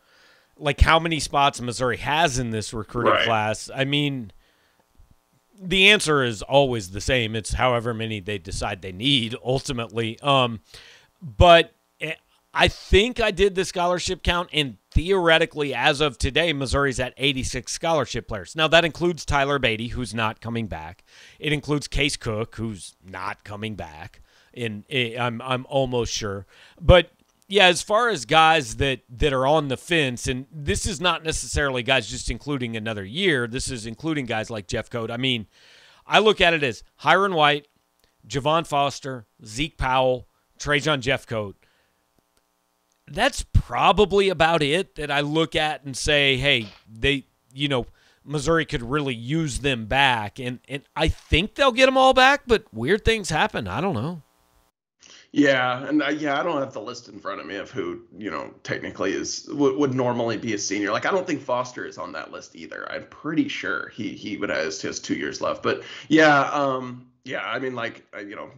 like 0.58 0.80
how 0.80 0.98
many 0.98 1.20
spots 1.20 1.60
Missouri 1.60 1.98
has 1.98 2.38
in 2.38 2.50
this 2.50 2.72
recruiting 2.72 3.12
right. 3.12 3.24
class. 3.24 3.70
I 3.74 3.84
mean, 3.84 4.32
the 5.60 5.88
answer 5.90 6.22
is 6.22 6.42
always 6.42 6.90
the 6.90 7.00
same. 7.00 7.34
It's 7.34 7.54
however 7.54 7.94
many 7.94 8.20
they 8.20 8.38
decide 8.38 8.82
they 8.82 8.92
need 8.92 9.34
ultimately. 9.44 10.18
Um, 10.20 10.60
but 11.20 11.74
eh, 12.00 12.14
I 12.52 12.68
think 12.68 13.20
I 13.20 13.30
did 13.30 13.54
the 13.54 13.64
scholarship 13.64 14.22
count, 14.22 14.48
and 14.52 14.76
theoretically, 14.92 15.74
as 15.74 16.00
of 16.00 16.18
today, 16.18 16.52
Missouri's 16.52 17.00
at 17.00 17.14
86 17.16 17.70
scholarship 17.70 18.28
players. 18.28 18.56
Now, 18.56 18.68
that 18.68 18.84
includes 18.84 19.24
Tyler 19.24 19.58
Badie, 19.58 19.90
who's 19.90 20.14
not 20.14 20.40
coming 20.40 20.66
back. 20.66 21.04
It 21.38 21.52
includes 21.52 21.88
Case 21.88 22.16
Cook, 22.16 22.56
who's 22.56 22.96
not 23.04 23.44
coming 23.44 23.74
back 23.74 24.20
in 24.56 24.84
I'm 24.90 25.40
I'm 25.42 25.66
almost 25.68 26.12
sure. 26.12 26.46
But 26.80 27.10
yeah, 27.48 27.66
as 27.66 27.82
far 27.82 28.08
as 28.08 28.24
guys 28.24 28.76
that 28.76 29.02
that 29.08 29.32
are 29.32 29.46
on 29.46 29.68
the 29.68 29.76
fence, 29.76 30.26
and 30.26 30.46
this 30.50 30.86
is 30.86 31.00
not 31.00 31.24
necessarily 31.24 31.82
guys 31.82 32.08
just 32.08 32.30
including 32.30 32.76
another 32.76 33.04
year. 33.04 33.46
This 33.46 33.70
is 33.70 33.86
including 33.86 34.26
guys 34.26 34.50
like 34.50 34.66
Jeff 34.66 34.90
Jeffcoat. 34.90 35.10
I 35.10 35.16
mean, 35.16 35.46
I 36.06 36.18
look 36.18 36.40
at 36.40 36.54
it 36.54 36.62
as 36.62 36.82
Hyrin 37.02 37.34
White, 37.34 37.68
Javon 38.26 38.66
Foster, 38.66 39.26
Zeke 39.44 39.76
Powell, 39.76 40.28
Trajan 40.58 41.00
Jeffcoat. 41.00 41.54
That's 43.08 43.44
probably 43.52 44.28
about 44.28 44.62
it 44.62 44.96
that 44.96 45.12
I 45.12 45.20
look 45.20 45.54
at 45.54 45.84
and 45.84 45.96
say, 45.96 46.36
hey, 46.36 46.66
they, 46.88 47.26
you 47.52 47.68
know, 47.68 47.86
Missouri 48.24 48.64
could 48.64 48.82
really 48.82 49.14
use 49.14 49.60
them 49.60 49.86
back, 49.86 50.40
and 50.40 50.58
and 50.68 50.82
I 50.96 51.06
think 51.06 51.54
they'll 51.54 51.70
get 51.70 51.86
them 51.86 51.96
all 51.96 52.12
back. 52.12 52.42
But 52.48 52.64
weird 52.72 53.04
things 53.04 53.30
happen. 53.30 53.68
I 53.68 53.80
don't 53.80 53.94
know. 53.94 54.22
Yeah, 55.36 55.86
and 55.86 56.02
I, 56.02 56.10
yeah, 56.10 56.40
I 56.40 56.42
don't 56.42 56.58
have 56.60 56.72
the 56.72 56.80
list 56.80 57.10
in 57.10 57.18
front 57.18 57.42
of 57.42 57.46
me 57.46 57.56
of 57.56 57.70
who 57.70 58.00
you 58.16 58.30
know 58.30 58.54
technically 58.62 59.12
is 59.12 59.46
would, 59.52 59.76
would 59.76 59.94
normally 59.94 60.38
be 60.38 60.54
a 60.54 60.58
senior. 60.58 60.92
Like 60.92 61.04
I 61.04 61.10
don't 61.10 61.26
think 61.26 61.42
Foster 61.42 61.84
is 61.84 61.98
on 61.98 62.12
that 62.12 62.32
list 62.32 62.56
either. 62.56 62.90
I'm 62.90 63.04
pretty 63.08 63.46
sure 63.48 63.88
he 63.90 64.14
he 64.14 64.38
would 64.38 64.48
has 64.48 64.80
his 64.80 64.98
two 64.98 65.14
years 65.14 65.42
left. 65.42 65.62
But 65.62 65.82
yeah, 66.08 66.44
um, 66.52 67.08
yeah, 67.24 67.44
I 67.44 67.58
mean 67.58 67.74
like 67.74 68.06
you 68.18 68.34
know 68.34 68.48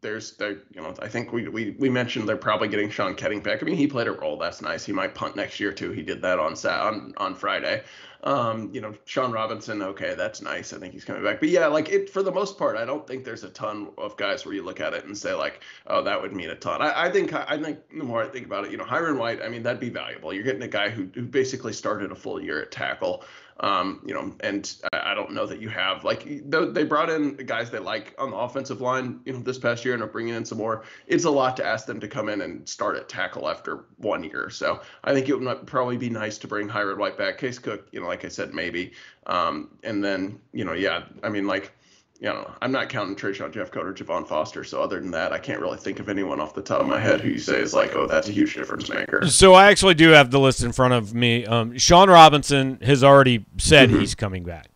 there's 0.00 0.36
there 0.36 0.58
you 0.72 0.80
know 0.80 0.94
I 1.02 1.08
think 1.08 1.32
we 1.32 1.48
we 1.48 1.70
we 1.76 1.90
mentioned 1.90 2.28
they're 2.28 2.36
probably 2.36 2.68
getting 2.68 2.88
Sean 2.88 3.16
Koetting 3.16 3.42
back. 3.42 3.60
I 3.60 3.66
mean 3.66 3.74
he 3.74 3.88
played 3.88 4.06
a 4.06 4.12
role 4.12 4.36
that's 4.36 4.62
nice. 4.62 4.84
He 4.84 4.92
might 4.92 5.16
punt 5.16 5.34
next 5.34 5.58
year 5.58 5.72
too. 5.72 5.90
He 5.90 6.02
did 6.02 6.22
that 6.22 6.38
on 6.38 6.54
Sat 6.54 6.78
on 6.78 7.14
on 7.16 7.34
Friday. 7.34 7.82
Um, 8.24 8.70
you 8.72 8.80
know 8.80 8.94
Sean 9.04 9.30
Robinson, 9.30 9.80
okay, 9.80 10.14
that's 10.16 10.42
nice. 10.42 10.72
I 10.72 10.78
think 10.78 10.92
he's 10.92 11.04
coming 11.04 11.22
back. 11.22 11.38
But 11.38 11.50
yeah, 11.50 11.66
like 11.68 11.88
it 11.88 12.10
for 12.10 12.22
the 12.22 12.32
most 12.32 12.58
part, 12.58 12.76
I 12.76 12.84
don't 12.84 13.06
think 13.06 13.24
there's 13.24 13.44
a 13.44 13.50
ton 13.50 13.88
of 13.96 14.16
guys 14.16 14.44
where 14.44 14.54
you 14.54 14.64
look 14.64 14.80
at 14.80 14.92
it 14.92 15.04
and 15.04 15.16
say 15.16 15.34
like, 15.34 15.62
oh, 15.86 16.02
that 16.02 16.20
would 16.20 16.34
mean 16.34 16.50
a 16.50 16.56
ton. 16.56 16.82
I, 16.82 17.04
I 17.04 17.10
think 17.10 17.32
I 17.32 17.62
think 17.62 17.78
the 17.96 18.04
more 18.04 18.24
I 18.24 18.28
think 18.28 18.46
about 18.46 18.64
it, 18.64 18.72
you 18.72 18.76
know, 18.76 18.84
Hyrin 18.84 19.18
White, 19.18 19.40
I 19.42 19.48
mean 19.48 19.62
that'd 19.62 19.80
be 19.80 19.90
valuable. 19.90 20.32
You're 20.32 20.42
getting 20.42 20.62
a 20.62 20.68
guy 20.68 20.88
who 20.88 21.08
who 21.14 21.22
basically 21.22 21.72
started 21.72 22.10
a 22.10 22.16
full 22.16 22.42
year 22.42 22.60
at 22.60 22.72
tackle. 22.72 23.24
Um, 23.60 24.00
you 24.06 24.14
know, 24.14 24.32
and 24.40 24.72
I, 24.92 25.14
don't 25.14 25.32
know 25.32 25.44
that 25.44 25.60
you 25.60 25.68
have 25.68 26.04
like 26.04 26.24
they 26.48 26.84
brought 26.84 27.10
in 27.10 27.34
guys 27.34 27.70
they 27.70 27.80
like 27.80 28.14
on 28.16 28.30
the 28.30 28.36
offensive 28.36 28.80
line, 28.80 29.18
you 29.24 29.32
know, 29.32 29.40
this 29.40 29.58
past 29.58 29.84
year 29.84 29.94
and 29.94 30.02
are 30.02 30.06
bringing 30.06 30.34
in 30.34 30.44
some 30.44 30.58
more. 30.58 30.84
It's 31.08 31.24
a 31.24 31.30
lot 31.30 31.56
to 31.56 31.66
ask 31.66 31.84
them 31.84 31.98
to 31.98 32.06
come 32.06 32.28
in 32.28 32.42
and 32.42 32.68
start 32.68 32.96
at 32.96 33.08
tackle 33.08 33.48
after 33.48 33.86
one 33.96 34.22
year. 34.22 34.48
So 34.48 34.80
I 35.02 35.12
think 35.12 35.28
it 35.28 35.38
would 35.38 35.66
probably 35.66 35.96
be 35.96 36.08
nice 36.08 36.38
to 36.38 36.46
bring 36.46 36.68
Hyrin 36.68 36.98
White 36.98 37.18
back. 37.18 37.38
Case 37.38 37.58
Cook, 37.58 37.88
you 37.90 38.00
know, 38.00 38.06
like 38.06 38.24
I 38.24 38.28
said, 38.28 38.54
maybe. 38.54 38.92
Um, 39.26 39.70
and 39.82 40.04
then, 40.04 40.38
you 40.52 40.64
know, 40.64 40.72
yeah, 40.72 41.04
I 41.24 41.28
mean, 41.28 41.48
like 41.48 41.72
you 42.20 42.28
know, 42.28 42.50
I'm 42.60 42.72
not 42.72 42.88
counting 42.88 43.14
Trajan 43.14 43.52
Jeffcoat 43.52 43.84
or 43.84 43.92
Javon 43.92 44.26
Foster. 44.26 44.64
So 44.64 44.82
other 44.82 44.98
than 44.98 45.12
that, 45.12 45.32
I 45.32 45.38
can't 45.38 45.60
really 45.60 45.78
think 45.78 46.00
of 46.00 46.08
anyone 46.08 46.40
off 46.40 46.52
the 46.52 46.62
top 46.62 46.80
of 46.80 46.88
my 46.88 46.98
head 46.98 47.20
who 47.20 47.28
you 47.28 47.38
say 47.38 47.60
is 47.60 47.74
like, 47.74 47.94
oh, 47.94 48.06
that's 48.06 48.28
a 48.28 48.32
huge 48.32 48.54
difference 48.54 48.88
maker. 48.88 49.26
So 49.28 49.54
I 49.54 49.68
actually 49.68 49.94
do 49.94 50.08
have 50.10 50.30
the 50.32 50.40
list 50.40 50.64
in 50.64 50.72
front 50.72 50.94
of 50.94 51.14
me. 51.14 51.46
Um, 51.46 51.78
Shawn 51.78 52.08
Robinson 52.08 52.80
has 52.82 53.04
already 53.04 53.46
said 53.58 53.88
mm-hmm. 53.88 54.00
he's 54.00 54.16
coming 54.16 54.42
back. 54.42 54.68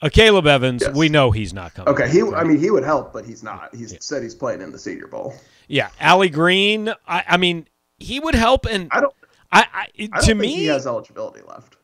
Uh, 0.00 0.08
Caleb 0.08 0.46
Evans, 0.46 0.82
yes. 0.82 0.94
we 0.94 1.08
know 1.08 1.32
he's 1.32 1.52
not 1.52 1.74
coming. 1.74 1.92
Okay, 1.92 2.08
he. 2.10 2.22
Right? 2.22 2.34
I 2.34 2.44
mean, 2.44 2.58
he 2.58 2.70
would 2.70 2.84
help, 2.84 3.12
but 3.12 3.24
he's 3.24 3.42
not. 3.42 3.74
He's 3.74 3.92
yeah. 3.92 3.98
said 4.00 4.22
he's 4.22 4.34
playing 4.34 4.60
in 4.60 4.70
the 4.70 4.78
Senior 4.78 5.06
Bowl. 5.06 5.34
Yeah, 5.66 5.88
Allie 5.98 6.28
Green. 6.28 6.90
I, 7.08 7.24
I 7.26 7.36
mean, 7.38 7.66
he 7.98 8.20
would 8.20 8.34
help, 8.34 8.66
and 8.66 8.88
I 8.92 9.00
don't. 9.00 9.14
I, 9.50 9.66
I, 9.72 9.88
I 9.98 10.06
don't 10.06 10.24
to 10.26 10.34
me, 10.34 10.54
he 10.54 10.66
has 10.66 10.86
eligibility 10.86 11.40
left. 11.48 11.76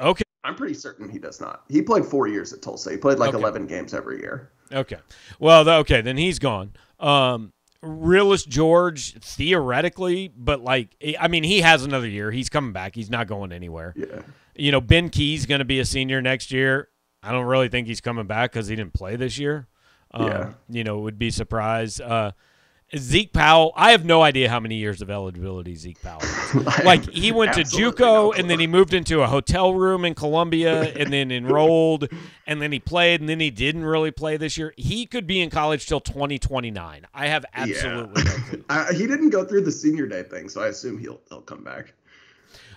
Okay. 0.00 0.24
I'm 0.44 0.54
pretty 0.54 0.74
certain 0.74 1.08
he 1.08 1.18
does 1.18 1.40
not. 1.40 1.64
He 1.68 1.82
played 1.82 2.04
four 2.04 2.26
years 2.26 2.52
at 2.52 2.62
Tulsa. 2.62 2.90
He 2.90 2.96
played 2.96 3.18
like 3.18 3.30
okay. 3.30 3.38
11 3.38 3.66
games 3.66 3.92
every 3.92 4.18
year. 4.20 4.50
Okay. 4.72 4.98
Well, 5.38 5.68
okay, 5.68 6.00
then 6.00 6.16
he's 6.16 6.38
gone. 6.38 6.72
Um, 7.00 7.52
Realus 7.82 8.46
George, 8.46 9.14
theoretically, 9.20 10.28
but 10.28 10.60
like, 10.60 10.96
I 11.18 11.28
mean, 11.28 11.44
he 11.44 11.60
has 11.60 11.84
another 11.84 12.08
year. 12.08 12.30
He's 12.30 12.48
coming 12.48 12.72
back. 12.72 12.94
He's 12.94 13.10
not 13.10 13.26
going 13.28 13.52
anywhere. 13.52 13.94
Yeah. 13.96 14.22
You 14.56 14.72
know, 14.72 14.80
Ben 14.80 15.10
Key's 15.10 15.46
going 15.46 15.60
to 15.60 15.64
be 15.64 15.78
a 15.78 15.84
senior 15.84 16.20
next 16.20 16.50
year. 16.50 16.88
I 17.22 17.32
don't 17.32 17.46
really 17.46 17.68
think 17.68 17.86
he's 17.86 18.00
coming 18.00 18.26
back 18.26 18.52
because 18.52 18.68
he 18.68 18.76
didn't 18.76 18.94
play 18.94 19.16
this 19.16 19.38
year. 19.38 19.68
Um, 20.12 20.26
yeah. 20.26 20.52
You 20.68 20.84
know, 20.84 20.98
would 21.00 21.18
be 21.18 21.30
surprised. 21.30 22.00
Uh, 22.00 22.32
Zeke 22.96 23.34
Powell, 23.34 23.72
I 23.76 23.90
have 23.90 24.06
no 24.06 24.22
idea 24.22 24.48
how 24.48 24.60
many 24.60 24.76
years 24.76 25.02
of 25.02 25.10
eligibility 25.10 25.74
Zeke 25.74 26.00
Powell 26.00 26.20
has. 26.22 26.84
like 26.84 27.06
he 27.10 27.32
went 27.32 27.52
to 27.54 27.60
JUCO 27.60 27.98
no 27.98 28.32
and 28.32 28.48
then 28.48 28.58
he 28.58 28.66
moved 28.66 28.94
into 28.94 29.20
a 29.20 29.26
hotel 29.26 29.74
room 29.74 30.06
in 30.06 30.14
Columbia 30.14 30.84
and 30.94 31.12
then 31.12 31.30
enrolled 31.30 32.08
and 32.46 32.62
then 32.62 32.72
he 32.72 32.78
played 32.78 33.20
and 33.20 33.28
then 33.28 33.40
he 33.40 33.50
didn't 33.50 33.84
really 33.84 34.10
play 34.10 34.38
this 34.38 34.56
year. 34.56 34.72
He 34.76 35.04
could 35.04 35.26
be 35.26 35.40
in 35.40 35.50
college 35.50 35.86
till 35.86 36.00
2029. 36.00 37.06
I 37.12 37.26
have 37.26 37.44
absolutely 37.52 38.22
yeah. 38.22 38.30
no 38.30 38.38
clue. 38.38 38.64
uh, 38.70 38.94
he 38.94 39.06
didn't 39.06 39.30
go 39.30 39.44
through 39.44 39.62
the 39.62 39.72
senior 39.72 40.06
day 40.06 40.22
thing, 40.22 40.48
so 40.48 40.62
I 40.62 40.68
assume 40.68 40.98
he'll 40.98 41.20
he'll 41.28 41.42
come 41.42 41.62
back. 41.62 41.92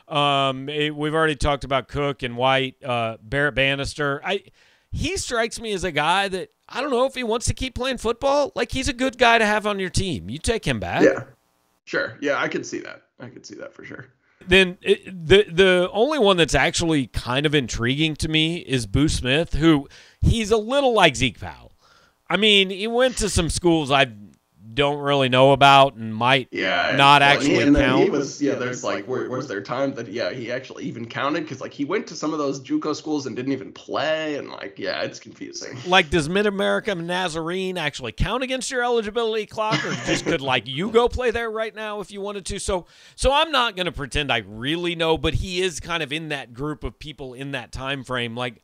Um, 0.10 0.68
it, 0.68 0.94
we've 0.94 1.16
already 1.16 1.38
talked 1.38 1.64
about 1.64 1.88
Cook 1.88 2.22
and 2.22 2.36
White, 2.36 2.76
uh, 2.84 3.16
Barrett 3.24 3.56
Banister. 3.56 4.22
I 4.26 4.44
he 4.92 5.18
strikes 5.18 5.60
me 5.60 5.74
as 5.74 5.84
a 5.84 5.92
guy 5.92 6.28
that 6.28 6.50
I 6.68 6.82
don't 6.82 6.92
know 6.92 7.06
if 7.06 7.16
he 7.16 7.24
wants 7.24 7.46
to 7.48 7.54
keep 7.54 7.76
playing 7.76 7.98
football. 7.98 8.52
Like 8.56 8.72
he's 8.72 8.88
a 8.88 8.94
good 8.94 9.18
guy 9.18 9.38
to 9.38 9.46
have 9.46 9.66
on 9.66 9.80
your 9.80 9.90
team. 9.90 10.30
You 10.30 10.38
take 10.38 10.66
him 10.66 10.80
back. 10.80 11.04
Yeah, 11.04 11.24
sure. 11.86 12.18
Yeah, 12.22 12.40
I 12.40 12.48
can 12.48 12.64
see 12.64 12.80
that. 12.80 13.04
I 13.20 13.30
can 13.30 13.44
see 13.44 13.56
that 13.56 13.74
for 13.74 13.84
sure. 13.86 14.08
Then 14.48 14.78
it, 14.82 15.06
the 15.06 15.46
the 15.52 15.90
only 15.92 16.20
one 16.20 16.38
that's 16.38 16.56
actually 16.56 17.08
kind 17.08 17.46
of 17.46 17.54
intriguing 17.54 18.16
to 18.18 18.28
me 18.28 18.58
is 18.58 18.86
Boo 18.86 19.08
Smith, 19.08 19.54
who 19.54 19.88
he's 20.20 20.52
a 20.52 20.58
little 20.58 20.94
like 20.94 21.16
Zeke 21.16 21.40
Powell. 21.40 21.74
I 22.30 22.38
mean, 22.38 22.70
he 22.70 22.88
went 22.88 23.18
to 23.18 23.30
some 23.30 23.50
schools 23.50 23.92
I've 23.92 24.14
don't 24.74 25.00
really 25.00 25.30
know 25.30 25.52
about 25.52 25.96
and 25.96 26.16
might 26.16 26.48
yeah, 26.52 26.94
not 26.96 27.22
well, 27.22 27.30
actually 27.30 27.62
and 27.62 27.76
count. 27.76 28.04
He 28.04 28.10
was 28.10 28.42
yeah. 28.42 28.56
There's 28.56 28.84
like 28.84 29.06
where, 29.06 29.30
was 29.30 29.48
there 29.48 29.62
time 29.62 29.94
that 29.96 30.08
yeah 30.08 30.32
he 30.32 30.52
actually 30.52 30.86
even 30.86 31.08
counted 31.08 31.42
because 31.42 31.62
like 31.62 31.74
he 31.74 31.86
went 31.86 32.08
to 32.08 32.16
some 32.16 32.32
of 32.32 32.40
those 32.40 32.60
JUCO 32.60 32.96
schools 32.96 33.26
and 33.26 33.36
didn't 33.36 33.52
even 33.52 33.72
play 33.72 34.36
and 34.36 34.50
like 34.50 34.78
yeah 34.78 35.02
it's 35.02 35.20
confusing. 35.20 35.78
Like 35.92 36.10
does 36.10 36.30
Mid 36.30 36.46
America 36.46 36.96
Nazarene 36.96 37.78
actually 37.78 38.14
count 38.14 38.44
against 38.44 38.72
your 38.72 38.84
eligibility 38.84 39.46
clock 39.46 39.84
or 39.86 39.94
just 40.06 40.26
could 40.26 40.42
like 40.42 40.68
you 40.68 40.90
go 40.90 41.10
play 41.10 41.32
there 41.32 41.52
right 41.52 41.76
now 41.76 42.00
if 42.00 42.12
you 42.12 42.22
wanted 42.22 42.46
to? 42.46 42.60
So 42.60 42.86
so 43.16 43.34
I'm 43.34 43.52
not 43.52 43.76
gonna 43.76 43.92
pretend 43.92 44.32
I 44.32 44.38
really 44.38 44.96
know, 44.96 45.18
but 45.18 45.36
he 45.36 45.62
is 45.62 45.80
kind 45.80 46.02
of 46.02 46.14
in 46.14 46.30
that 46.30 46.54
group 46.54 46.84
of 46.84 46.98
people 47.00 47.34
in 47.34 47.52
that 47.52 47.72
time 47.72 48.04
frame 48.04 48.36
like. 48.36 48.64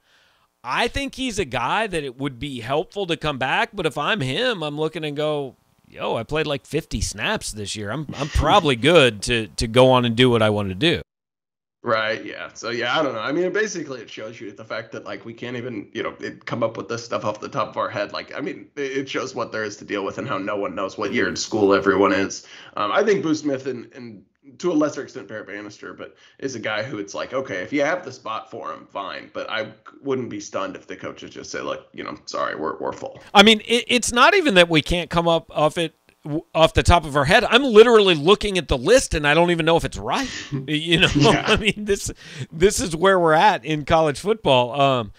I 0.64 0.90
think 0.90 1.16
he's 1.16 1.40
a 1.40 1.46
guy 1.46 1.88
that 1.88 2.04
it 2.04 2.18
would 2.18 2.40
be 2.40 2.60
helpful 2.60 3.08
to 3.08 3.16
come 3.16 3.38
back, 3.38 3.70
but 3.74 3.86
if 3.86 3.98
I'm 3.98 4.20
him, 4.20 4.64
I'm 4.64 4.78
looking 4.78 5.06
and 5.06 5.16
go, 5.16 5.56
yo, 5.88 6.16
I 6.16 6.24
played 6.24 6.48
like 6.48 6.66
50 6.66 7.02
snaps 7.02 7.52
this 7.52 7.76
year. 7.76 7.92
I'm 7.92 8.08
I'm 8.16 8.30
probably 8.30 8.76
good 8.76 9.22
to 9.24 9.48
to 9.48 9.68
go 9.68 9.92
on 9.92 10.06
and 10.06 10.16
do 10.16 10.30
what 10.30 10.42
I 10.42 10.50
want 10.50 10.70
to 10.70 10.76
do. 10.76 11.02
Right. 11.84 12.26
Yeah. 12.26 12.50
So 12.54 12.70
yeah, 12.70 13.00
I 13.00 13.02
don't 13.02 13.14
know. 13.14 13.22
I 13.22 13.32
mean, 13.32 13.54
basically, 13.54 14.02
it 14.02 14.10
shows 14.10 14.42
you 14.42 14.52
the 14.52 14.66
fact 14.66 14.92
that 14.92 15.06
like 15.06 15.24
we 15.24 15.34
can't 15.34 15.56
even 15.56 15.90
you 15.94 16.04
know 16.04 16.16
it, 16.20 16.46
come 16.46 16.62
up 16.62 16.76
with 16.76 16.90
this 16.90 17.06
stuff 17.06 17.24
off 17.24 17.40
the 17.40 17.48
top 17.48 17.70
of 17.70 17.78
our 17.78 17.90
head. 17.90 18.12
Like, 18.12 18.36
I 18.36 18.42
mean, 18.42 18.68
it 18.76 19.08
shows 19.10 19.34
what 19.34 19.52
there 19.52 19.64
is 19.64 19.78
to 19.78 19.86
deal 19.86 20.04
with 20.04 20.18
and 20.18 20.28
how 20.28 20.38
no 20.38 20.58
one 20.58 20.76
knows 20.76 20.98
what 20.98 21.14
year 21.14 21.30
in 21.30 21.36
school 21.36 21.74
everyone 21.74 22.12
is. 22.12 22.46
Um, 22.76 22.92
I 22.92 23.04
think 23.04 23.24
Boo 23.24 23.36
Smith 23.36 23.68
and 23.68 23.92
and 23.94 24.24
to 24.60 24.72
a 24.72 24.74
lesser 24.74 25.04
extent 25.04 25.28
Barrett 25.28 25.48
Banister, 25.48 25.94
but 25.94 26.16
is 26.40 26.56
a 26.56 26.60
guy 26.60 26.84
who 26.84 27.00
it's 27.00 27.14
like, 27.14 27.34
okay, 27.34 27.58
if 27.58 27.72
you 27.74 27.82
have 27.82 28.04
the 28.04 28.12
spot 28.12 28.50
for 28.50 28.72
him, 28.72 28.88
fine. 28.90 29.30
But 29.34 29.50
I 29.50 29.72
wouldn't 30.02 30.30
be 30.30 30.40
stunned 30.40 30.76
if 30.76 30.88
the 30.88 30.96
coaches 30.96 31.32
just 31.32 31.52
say, 31.52 31.62
like, 31.62 31.82
you 31.94 32.04
know, 32.04 32.18
sorry, 32.26 32.56
we're 32.56 32.78
we're 32.78 32.94
full. 32.94 33.22
I 33.34 33.44
mean, 33.44 33.62
it, 33.66 33.86
it's 33.88 34.12
not 34.12 34.36
even 34.36 34.56
that 34.56 34.70
we 34.70 34.82
can't 34.82 35.10
come 35.10 35.28
up 35.28 35.50
off 35.52 35.78
it 35.78 35.94
off 36.54 36.74
the 36.74 36.84
top 36.84 37.06
of 37.06 37.16
our 37.16 37.26
head. 37.26 37.44
I'm 37.46 37.64
literally 37.64 38.16
looking 38.16 38.58
at 38.58 38.68
the 38.68 38.78
list 38.78 39.14
and 39.14 39.28
I 39.28 39.34
don't 39.34 39.52
even 39.52 39.66
know 39.66 39.78
if 39.78 39.86
it's 39.86 39.98
right. 39.98 40.30
you 40.68 41.00
know, 41.00 41.10
yeah. 41.16 41.46
I 41.48 41.58
mean 41.58 41.86
this 41.86 42.12
this 42.52 42.80
is 42.80 42.96
where 42.96 43.20
we're 43.20 43.34
at 43.34 43.64
in 43.64 43.86
college 43.86 44.20
football. 44.20 44.80
Um, 44.80 45.14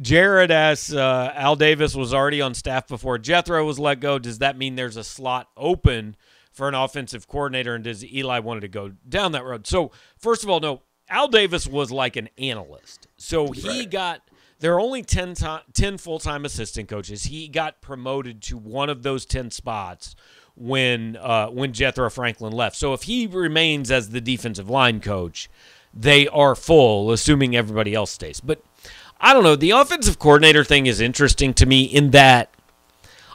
Jared 0.00 0.50
asks, 0.50 0.92
uh, 0.92 1.32
Al 1.36 1.54
Davis 1.54 1.94
was 1.94 2.12
already 2.12 2.40
on 2.40 2.54
staff 2.54 2.88
before 2.88 3.16
Jethro 3.18 3.64
was 3.64 3.78
let 3.78 4.00
go. 4.00 4.18
Does 4.18 4.38
that 4.38 4.58
mean 4.58 4.74
there's 4.74 4.96
a 4.96 5.04
slot 5.04 5.50
open 5.56 6.16
for 6.54 6.68
an 6.68 6.74
offensive 6.74 7.28
coordinator, 7.28 7.74
and 7.74 7.84
does 7.84 8.04
Eli 8.04 8.38
wanted 8.38 8.60
to 8.60 8.68
go 8.68 8.92
down 9.06 9.32
that 9.32 9.44
road? 9.44 9.66
So 9.66 9.90
first 10.16 10.42
of 10.42 10.48
all, 10.48 10.60
no, 10.60 10.82
Al 11.10 11.28
Davis 11.28 11.66
was 11.66 11.90
like 11.90 12.16
an 12.16 12.30
analyst, 12.38 13.08
so 13.18 13.52
he 13.52 13.80
right. 13.80 13.90
got. 13.90 14.22
There 14.60 14.72
are 14.72 14.80
only 14.80 15.02
10, 15.02 15.34
10 15.74 15.98
full 15.98 16.18
time 16.18 16.46
assistant 16.46 16.88
coaches. 16.88 17.24
He 17.24 17.48
got 17.48 17.82
promoted 17.82 18.40
to 18.42 18.56
one 18.56 18.88
of 18.88 19.02
those 19.02 19.26
10 19.26 19.50
spots 19.50 20.14
when 20.54 21.16
uh, 21.16 21.48
when 21.48 21.72
Jethro 21.72 22.08
Franklin 22.08 22.52
left. 22.52 22.76
So 22.76 22.94
if 22.94 23.02
he 23.02 23.26
remains 23.26 23.90
as 23.90 24.10
the 24.10 24.20
defensive 24.20 24.70
line 24.70 25.00
coach, 25.00 25.50
they 25.92 26.28
are 26.28 26.54
full, 26.54 27.10
assuming 27.10 27.54
everybody 27.54 27.94
else 27.94 28.12
stays. 28.12 28.40
But 28.40 28.62
I 29.20 29.32
don't 29.32 29.44
know. 29.44 29.56
The 29.56 29.72
offensive 29.72 30.18
coordinator 30.18 30.64
thing 30.64 30.86
is 30.86 31.00
interesting 31.00 31.52
to 31.54 31.66
me 31.66 31.84
in 31.84 32.10
that 32.10 32.53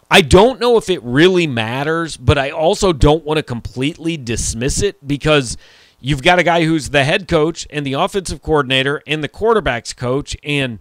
I 0.10 0.22
don't 0.22 0.60
know 0.60 0.78
if 0.78 0.90
it 0.90 1.04
really 1.04 1.46
matters, 1.46 2.18
but 2.18 2.38
I 2.38 2.50
also 2.50 2.94
don't 2.94 3.24
want 3.24 3.38
to 3.38 3.44
completely 3.44 4.18
dismiss 4.18 4.82
it 4.82 5.08
because 5.08 5.56
you've 6.00 6.24
got 6.24 6.40
a 6.40 6.44
guy 6.44 6.64
who's 6.64 6.90
the 6.90 7.04
head 7.04 7.28
coach 7.28 7.68
and 7.70 7.86
the 7.86 7.94
offensive 7.94 8.42
coordinator 8.42 9.04
and 9.06 9.24
the 9.24 9.28
quarterback's 9.28 9.94
coach 9.94 10.36
and 10.44 10.80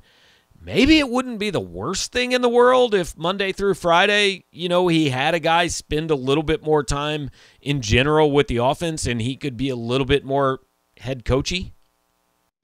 maybe 0.61 0.99
it 0.99 1.11
wouldn't 1.11 1.39
be 1.39 1.51
the 1.51 1.61
worst 1.61 2.11
thing 2.11 2.33
in 2.33 2.41
the 2.41 2.49
world 2.49 2.95
if 2.95 3.17
Monday 3.19 3.53
through 3.53 3.75
Friday, 3.75 4.45
you 4.51 4.69
know, 4.69 4.89
he 4.89 5.11
had 5.11 5.35
a 5.35 5.41
guy 5.41 5.67
spend 5.67 6.11
a 6.11 6.15
little 6.15 6.43
bit 6.43 6.63
more 6.63 6.83
time 6.83 7.31
in 7.61 7.83
general 7.83 8.31
with 8.31 8.49
the 8.49 8.57
offense 8.57 9.07
and 9.07 9.21
he 9.21 9.37
could 9.37 9.57
be 9.57 9.69
a 9.69 9.77
little 9.77 10.07
bit 10.07 10.25
more 10.25 10.61
head 10.97 11.27
coachy. 11.27 11.75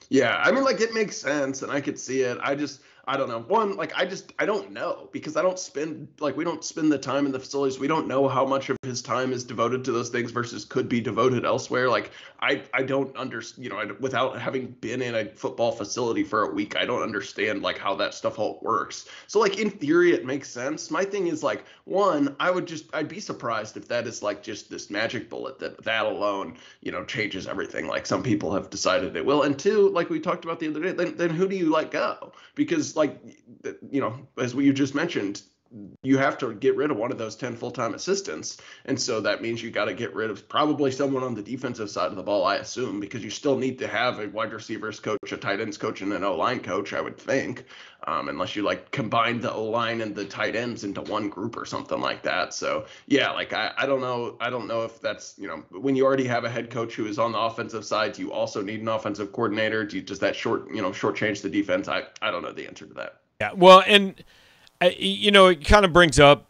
Yeah, 0.09 0.41
I 0.43 0.51
mean 0.51 0.65
like 0.65 0.81
it 0.81 0.95
makes 0.95 1.17
sense 1.17 1.63
and 1.63 1.71
I 1.71 1.83
could 1.83 1.99
see 1.99 2.23
it. 2.23 2.39
I 2.43 2.55
just 2.55 2.81
I 3.07 3.17
don't 3.19 3.29
know. 3.29 3.41
One, 3.41 3.77
like 3.77 3.93
I 3.97 4.07
just 4.07 4.33
I 4.39 4.47
don't 4.47 4.71
know 4.73 5.09
because 5.13 5.37
I 5.37 5.43
don't 5.43 5.59
spend 5.59 6.09
like 6.21 6.37
we 6.37 6.45
don't 6.45 6.65
spend 6.65 6.91
the 6.91 6.99
time 6.99 7.27
in 7.27 7.33
the 7.33 7.39
facilities. 7.39 7.79
We 7.79 7.87
don't 7.87 8.09
know 8.09 8.29
how 8.29 8.47
much 8.47 8.71
of 8.71 8.79
his 8.83 9.03
time 9.03 9.33
is 9.33 9.45
devoted 9.45 9.85
to 9.85 9.93
those 9.93 10.09
things 10.09 10.31
versus 10.31 10.65
could 10.65 10.89
be 10.89 11.01
devoted 11.01 11.45
elsewhere. 11.45 11.91
Like 11.91 12.13
I 12.41 12.63
I 12.73 12.83
don't 12.83 13.15
understand. 13.17 13.65
You 13.65 13.71
know, 13.71 13.79
I, 13.79 13.87
without 14.01 14.41
having 14.41 14.69
been 14.81 15.03
in 15.03 15.15
a 15.15 15.27
football 15.27 15.73
facility 15.73 16.25
for 16.25 16.45
a 16.45 16.55
week, 16.55 16.77
I 16.77 16.87
don't 16.87 17.03
understand 17.03 17.63
like 17.63 17.77
how 17.77 17.95
that 17.97 18.15
stuff 18.15 18.39
all 18.39 18.59
works. 18.63 19.07
So 19.27 19.39
like 19.39 19.59
in 19.59 19.71
theory, 19.71 20.15
it 20.15 20.25
makes 20.25 20.49
sense. 20.49 20.91
My 20.91 21.05
thing 21.05 21.27
is 21.27 21.43
like 21.43 21.65
one, 21.85 22.35
I 22.41 22.51
would 22.51 22.67
just 22.67 22.87
I'd 22.95 23.09
be 23.09 23.21
surprised 23.21 23.77
if 23.77 23.87
that 23.89 24.07
is 24.07 24.23
like 24.23 24.43
just 24.43 24.71
this 24.71 24.89
magic 24.89 25.29
bullet 25.29 25.59
that 25.59 25.83
that 25.85 26.07
alone 26.07 26.57
you 26.81 26.91
know 26.91 27.05
changes 27.05 27.47
everything. 27.47 27.87
Like 27.87 28.07
some 28.07 28.23
people 28.23 28.55
have 28.55 28.71
decided 28.71 29.15
it 29.15 29.27
will. 29.27 29.43
And 29.43 29.59
two, 29.59 29.91
like 29.91 30.09
we 30.09 30.21
talked 30.21 30.45
about 30.45 30.59
the 30.59 30.69
other 30.69 30.81
day, 30.81 30.93
then 30.93 31.17
then 31.17 31.31
who 31.31 31.47
do 31.47 31.57
you 31.57 31.71
let 31.71 31.91
go? 31.91 32.33
Because 32.55 32.94
like 32.97 33.21
you 33.91 34.01
know, 34.01 34.19
as 34.39 34.55
we 34.55 34.73
just 34.73 34.95
mentioned, 34.95 35.43
you 36.03 36.19
have 36.19 36.39
to 36.39 36.55
get 36.55 36.77
rid 36.77 36.91
of 36.91 36.97
one 36.97 37.11
of 37.11 37.19
those 37.19 37.37
10 37.37 37.57
full-time 37.57 37.95
assistants. 37.95 38.59
And 38.85 39.01
so 39.01 39.21
that 39.23 39.43
means 39.43 39.63
you 39.63 39.71
got 39.71 39.87
to 39.87 39.95
get 39.95 40.15
rid 40.15 40.31
of 40.31 40.49
probably 40.49 40.91
someone 40.93 41.25
on 41.25 41.35
the 41.35 41.43
defensive 41.43 41.91
side 41.91 42.09
of 42.09 42.17
the 42.17 42.23
ball 42.23 42.45
i 42.45 42.57
assume 42.57 43.01
because 43.01 43.25
you 43.25 43.31
still 43.31 43.57
need 43.57 43.79
to 43.79 43.89
have 43.89 44.21
a 44.21 44.29
wide 44.29 44.53
receivers 44.53 45.01
coach 45.01 45.33
a 45.33 45.37
tight 45.37 45.61
ends 45.61 45.79
coach 45.79 46.01
and 46.01 46.13
an 46.13 46.23
o-line 46.23 46.61
coach 46.61 46.93
i 46.93 47.01
would 47.01 47.19
think 47.19 47.65
um, 48.07 48.29
unless 48.29 48.55
you 48.55 48.63
like 48.63 48.91
combine 48.91 49.41
the 49.41 49.53
o-line 49.53 50.01
and 50.01 50.15
the 50.15 50.25
tight 50.25 50.57
ends 50.57 50.85
into 50.85 51.01
one 51.03 51.29
group 51.29 51.57
or 51.57 51.65
something 51.65 52.01
like 52.01 52.23
that. 52.23 52.55
So 52.55 52.87
yeah 53.07 53.31
like 53.31 53.53
I, 53.53 53.73
I 53.77 53.87
don't 53.87 54.01
know 54.01 54.37
i 54.41 54.49
don't 54.51 54.67
know 54.67 54.83
if 54.83 55.01
that's 55.01 55.35
you 55.39 55.47
know 55.47 55.63
when 55.71 55.97
you 55.97 56.05
already 56.05 56.27
have 56.27 56.45
a 56.45 56.51
head 56.51 56.71
coach 56.71 56.95
who 56.95 57.07
is 57.07 57.19
on 57.19 57.33
the 57.33 57.39
offensive 57.39 57.85
side 57.85 58.13
do 58.13 58.23
you 58.23 58.33
also 58.33 58.63
need 58.63 58.81
an 58.81 58.89
offensive 58.89 59.33
coordinator. 59.33 59.85
Do 59.85 59.97
you 59.97 60.03
does 60.03 60.19
that 60.21 60.37
short 60.37 60.69
you 60.73 60.83
know 60.83 60.93
short 60.93 61.17
change 61.17 61.43
the 61.43 61.51
defense? 61.51 61.89
I 61.89 62.05
i 62.23 62.31
don't 62.31 62.43
know 62.43 62.53
the 62.53 62.67
answer 62.67 62.87
to 62.87 62.95
that. 62.95 63.21
Yeah 63.41 63.53
well 63.55 63.83
and 63.87 64.23
you 64.99 65.31
know, 65.31 65.47
it 65.47 65.65
kind 65.65 65.85
of 65.85 65.93
brings 65.93 66.19
up 66.19 66.47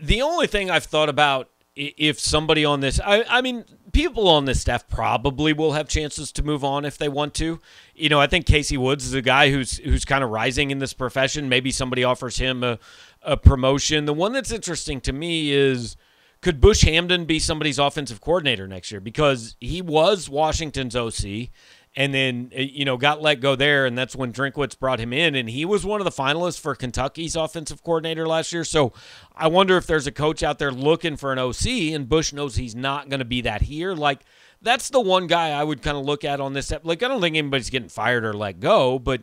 the 0.00 0.22
only 0.22 0.46
thing 0.46 0.70
I've 0.70 0.84
thought 0.84 1.08
about 1.08 1.48
if 1.74 2.20
somebody 2.20 2.64
on 2.64 2.80
this, 2.80 3.00
I, 3.00 3.24
I 3.28 3.40
mean, 3.40 3.64
people 3.92 4.28
on 4.28 4.44
this 4.44 4.60
staff 4.60 4.86
probably 4.88 5.52
will 5.52 5.72
have 5.72 5.88
chances 5.88 6.32
to 6.32 6.42
move 6.42 6.64
on 6.64 6.84
if 6.84 6.98
they 6.98 7.08
want 7.08 7.34
to. 7.34 7.60
You 7.94 8.08
know, 8.08 8.20
I 8.20 8.26
think 8.26 8.46
Casey 8.46 8.76
Woods 8.76 9.06
is 9.06 9.14
a 9.14 9.22
guy 9.22 9.50
who's 9.50 9.78
who's 9.78 10.04
kind 10.04 10.22
of 10.22 10.30
rising 10.30 10.70
in 10.70 10.78
this 10.78 10.92
profession. 10.92 11.48
Maybe 11.48 11.70
somebody 11.70 12.04
offers 12.04 12.38
him 12.38 12.62
a, 12.62 12.78
a 13.22 13.36
promotion. 13.36 14.04
The 14.04 14.14
one 14.14 14.32
that's 14.32 14.52
interesting 14.52 15.00
to 15.02 15.12
me 15.12 15.52
is 15.52 15.96
could 16.42 16.60
Bush 16.60 16.84
Hamdan 16.84 17.26
be 17.26 17.38
somebody's 17.38 17.78
offensive 17.78 18.20
coordinator 18.20 18.66
next 18.66 18.90
year? 18.90 19.00
Because 19.00 19.56
he 19.60 19.80
was 19.80 20.28
Washington's 20.28 20.96
OC 20.96 21.48
and 21.94 22.14
then 22.14 22.50
uh, 22.56 22.60
you 22.60 22.84
know 22.84 22.96
got 22.96 23.20
let 23.22 23.40
go 23.40 23.54
there 23.54 23.86
and 23.86 23.96
that's 23.96 24.16
when 24.16 24.32
Drinkwitz 24.32 24.78
brought 24.78 25.00
him 25.00 25.12
in 25.12 25.34
and 25.34 25.48
he 25.50 25.64
was 25.64 25.84
one 25.84 26.00
of 26.00 26.04
the 26.04 26.10
finalists 26.10 26.60
for 26.60 26.74
Kentucky's 26.74 27.36
offensive 27.36 27.82
coordinator 27.82 28.26
last 28.26 28.52
year. 28.52 28.64
So 28.64 28.92
I 29.34 29.48
wonder 29.48 29.76
if 29.76 29.86
there's 29.86 30.06
a 30.06 30.12
coach 30.12 30.42
out 30.42 30.58
there 30.58 30.72
looking 30.72 31.16
for 31.16 31.32
an 31.32 31.38
OC 31.38 31.66
and 31.92 32.08
Bush 32.08 32.32
knows 32.32 32.56
he's 32.56 32.74
not 32.74 33.08
going 33.08 33.20
to 33.20 33.24
be 33.24 33.40
that 33.42 33.62
here. 33.62 33.94
Like 33.94 34.20
that's 34.60 34.88
the 34.88 35.00
one 35.00 35.26
guy 35.26 35.50
I 35.50 35.64
would 35.64 35.82
kind 35.82 35.96
of 35.96 36.04
look 36.04 36.24
at 36.24 36.40
on 36.40 36.52
this 36.52 36.72
like 36.82 37.02
I 37.02 37.08
don't 37.08 37.20
think 37.20 37.36
anybody's 37.36 37.70
getting 37.70 37.88
fired 37.88 38.24
or 38.24 38.32
let 38.32 38.60
go 38.60 38.98
but 38.98 39.22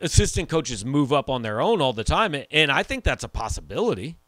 assistant 0.00 0.48
coaches 0.48 0.84
move 0.84 1.12
up 1.12 1.30
on 1.30 1.42
their 1.42 1.60
own 1.60 1.80
all 1.80 1.92
the 1.92 2.04
time 2.04 2.34
and 2.50 2.70
I 2.70 2.82
think 2.82 3.04
that's 3.04 3.24
a 3.24 3.28
possibility 3.28 4.18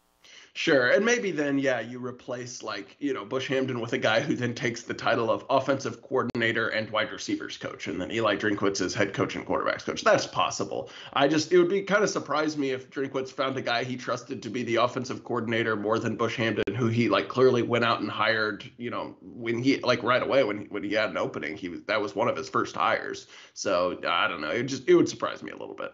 Sure. 0.57 0.89
And 0.89 1.05
maybe 1.05 1.29
then, 1.29 1.59
yeah, 1.59 1.81
you 1.81 2.03
replace 2.03 2.63
like, 2.63 2.95
you 2.97 3.13
know, 3.13 3.23
Bush 3.23 3.47
Hamdan 3.47 3.79
with 3.79 3.93
a 3.93 3.97
guy 3.99 4.21
who 4.21 4.35
then 4.35 4.55
takes 4.55 4.81
the 4.81 4.93
title 4.95 5.29
of 5.29 5.45
offensive 5.51 6.01
coordinator 6.01 6.69
and 6.69 6.89
wide 6.89 7.11
receivers 7.11 7.57
coach. 7.57 7.85
And 7.85 8.01
then 8.01 8.11
Eli 8.11 8.37
Drinkwitz 8.37 8.81
is 8.81 8.95
head 8.95 9.13
coach 9.13 9.35
and 9.35 9.45
quarterbacks 9.45 9.85
coach. 9.85 10.03
That's 10.03 10.25
possible. 10.25 10.89
I 11.13 11.27
just, 11.27 11.51
it 11.51 11.59
would 11.59 11.69
be 11.69 11.83
kind 11.83 12.03
of 12.03 12.09
surprise 12.09 12.57
me 12.57 12.71
if 12.71 12.89
Drinkwitz 12.89 13.29
found 13.29 13.55
a 13.57 13.61
guy 13.61 13.83
he 13.83 13.95
trusted 13.95 14.41
to 14.41 14.49
be 14.49 14.63
the 14.63 14.77
offensive 14.77 15.23
coordinator 15.23 15.75
more 15.75 15.99
than 15.99 16.15
Bush 16.15 16.39
Hamdan, 16.39 16.75
who 16.75 16.87
he 16.87 17.07
like 17.07 17.27
clearly 17.27 17.61
went 17.61 17.85
out 17.85 18.01
and 18.01 18.09
hired, 18.09 18.67
you 18.77 18.89
know, 18.89 19.15
when 19.21 19.61
he 19.61 19.77
like 19.81 20.01
right 20.01 20.23
away 20.23 20.43
when 20.43 20.61
he, 20.61 20.65
when 20.69 20.81
he 20.81 20.91
had 20.93 21.11
an 21.11 21.17
opening, 21.17 21.55
he 21.55 21.69
was, 21.69 21.83
that 21.83 22.01
was 22.01 22.15
one 22.15 22.29
of 22.29 22.35
his 22.35 22.49
first 22.49 22.75
hires. 22.75 23.27
So 23.53 23.99
I 24.07 24.27
don't 24.27 24.41
know. 24.41 24.49
It 24.49 24.63
just, 24.63 24.89
it 24.89 24.95
would 24.95 25.07
surprise 25.07 25.43
me 25.43 25.51
a 25.51 25.55
little 25.55 25.75
bit. 25.75 25.93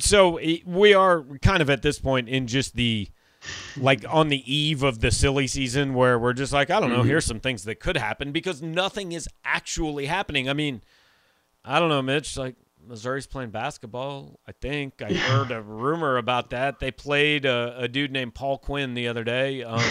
So 0.00 0.38
we 0.66 0.92
are 0.92 1.22
kind 1.40 1.62
of 1.62 1.70
at 1.70 1.80
this 1.80 1.98
point 1.98 2.28
in 2.28 2.46
just 2.46 2.74
the 2.74 3.08
like 3.76 4.04
on 4.08 4.28
the 4.28 4.52
eve 4.52 4.82
of 4.82 5.00
the 5.00 5.10
silly 5.10 5.46
season 5.46 5.94
where 5.94 6.18
we're 6.18 6.32
just 6.32 6.52
like, 6.52 6.68
I 6.68 6.78
don't 6.78 6.90
know, 6.90 6.98
mm-hmm. 6.98 7.08
here's 7.08 7.24
some 7.24 7.40
things 7.40 7.64
that 7.64 7.80
could 7.80 7.96
happen 7.96 8.32
because 8.32 8.60
nothing 8.60 9.12
is 9.12 9.28
actually 9.44 10.06
happening. 10.06 10.48
I 10.48 10.52
mean, 10.52 10.82
I 11.64 11.78
don't 11.78 11.88
know, 11.88 12.02
Mitch, 12.02 12.36
like 12.36 12.56
Missouri's 12.86 13.26
playing 13.26 13.50
basketball. 13.50 14.40
I 14.46 14.52
think 14.52 15.00
I 15.00 15.12
heard 15.12 15.50
a 15.50 15.62
rumor 15.62 16.18
about 16.18 16.50
that. 16.50 16.78
They 16.78 16.90
played 16.90 17.44
a, 17.44 17.76
a 17.78 17.88
dude 17.88 18.12
named 18.12 18.34
Paul 18.34 18.58
Quinn 18.58 18.94
the 18.94 19.08
other 19.08 19.24
day. 19.24 19.62
Um, 19.62 19.82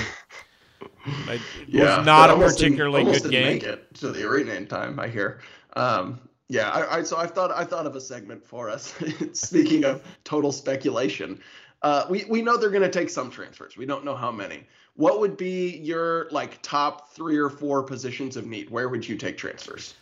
it 1.27 1.41
yeah, 1.67 1.97
was 1.97 2.05
not 2.05 2.29
a 2.29 2.35
particularly 2.35 3.03
good 3.03 3.31
game. 3.31 3.61
To 3.95 4.11
the 4.11 4.27
arena 4.27 4.53
in 4.53 4.67
time, 4.67 4.99
I 4.99 5.07
hear. 5.07 5.41
Um, 5.75 6.19
yeah, 6.47 6.69
I, 6.69 6.97
I, 6.97 7.03
so 7.03 7.17
I 7.17 7.25
thought 7.25 7.51
I 7.51 7.63
thought 7.63 7.85
of 7.85 7.95
a 7.95 8.01
segment 8.01 8.45
for 8.45 8.69
us. 8.69 8.93
Speaking 9.33 9.83
of 9.83 10.03
total 10.23 10.51
speculation, 10.51 11.39
uh, 11.81 12.05
we 12.09 12.25
we 12.29 12.41
know 12.41 12.57
they're 12.57 12.69
going 12.69 12.83
to 12.83 12.89
take 12.89 13.09
some 13.09 13.31
transfers. 13.31 13.77
We 13.77 13.85
don't 13.85 14.05
know 14.05 14.15
how 14.15 14.31
many. 14.31 14.65
What 14.95 15.19
would 15.19 15.37
be 15.37 15.77
your 15.77 16.27
like 16.31 16.61
top 16.61 17.11
three 17.13 17.37
or 17.37 17.49
four 17.49 17.83
positions 17.83 18.37
of 18.37 18.45
need? 18.45 18.69
Where 18.69 18.89
would 18.89 19.07
you 19.07 19.17
take 19.17 19.37
transfers? 19.37 19.95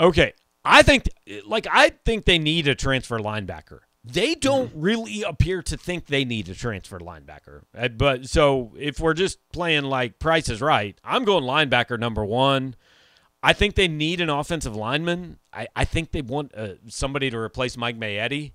Okay, 0.00 0.32
I 0.64 0.82
think 0.82 1.08
like 1.46 1.66
I 1.70 1.90
think 2.04 2.24
they 2.24 2.38
need 2.38 2.66
a 2.66 2.74
transfer 2.74 3.18
linebacker. 3.18 3.80
They 4.04 4.34
don't 4.34 4.70
mm-hmm. 4.70 4.80
really 4.80 5.22
appear 5.22 5.60
to 5.62 5.76
think 5.76 6.06
they 6.06 6.24
need 6.24 6.48
a 6.48 6.54
transfer 6.54 6.98
linebacker. 6.98 7.62
Uh, 7.76 7.88
but 7.88 8.26
so 8.26 8.72
if 8.78 9.00
we're 9.00 9.14
just 9.14 9.38
playing 9.52 9.84
like 9.84 10.18
Price 10.18 10.48
is 10.48 10.62
Right, 10.62 10.98
I'm 11.04 11.24
going 11.24 11.44
linebacker 11.44 11.98
number 11.98 12.24
one. 12.24 12.74
I 13.48 13.54
think 13.54 13.76
they 13.76 13.88
need 13.88 14.20
an 14.20 14.28
offensive 14.28 14.76
lineman. 14.76 15.38
I, 15.54 15.68
I 15.74 15.86
think 15.86 16.10
they 16.10 16.20
want 16.20 16.54
uh, 16.54 16.74
somebody 16.86 17.30
to 17.30 17.38
replace 17.38 17.78
Mike 17.78 17.98
Maietti, 17.98 18.52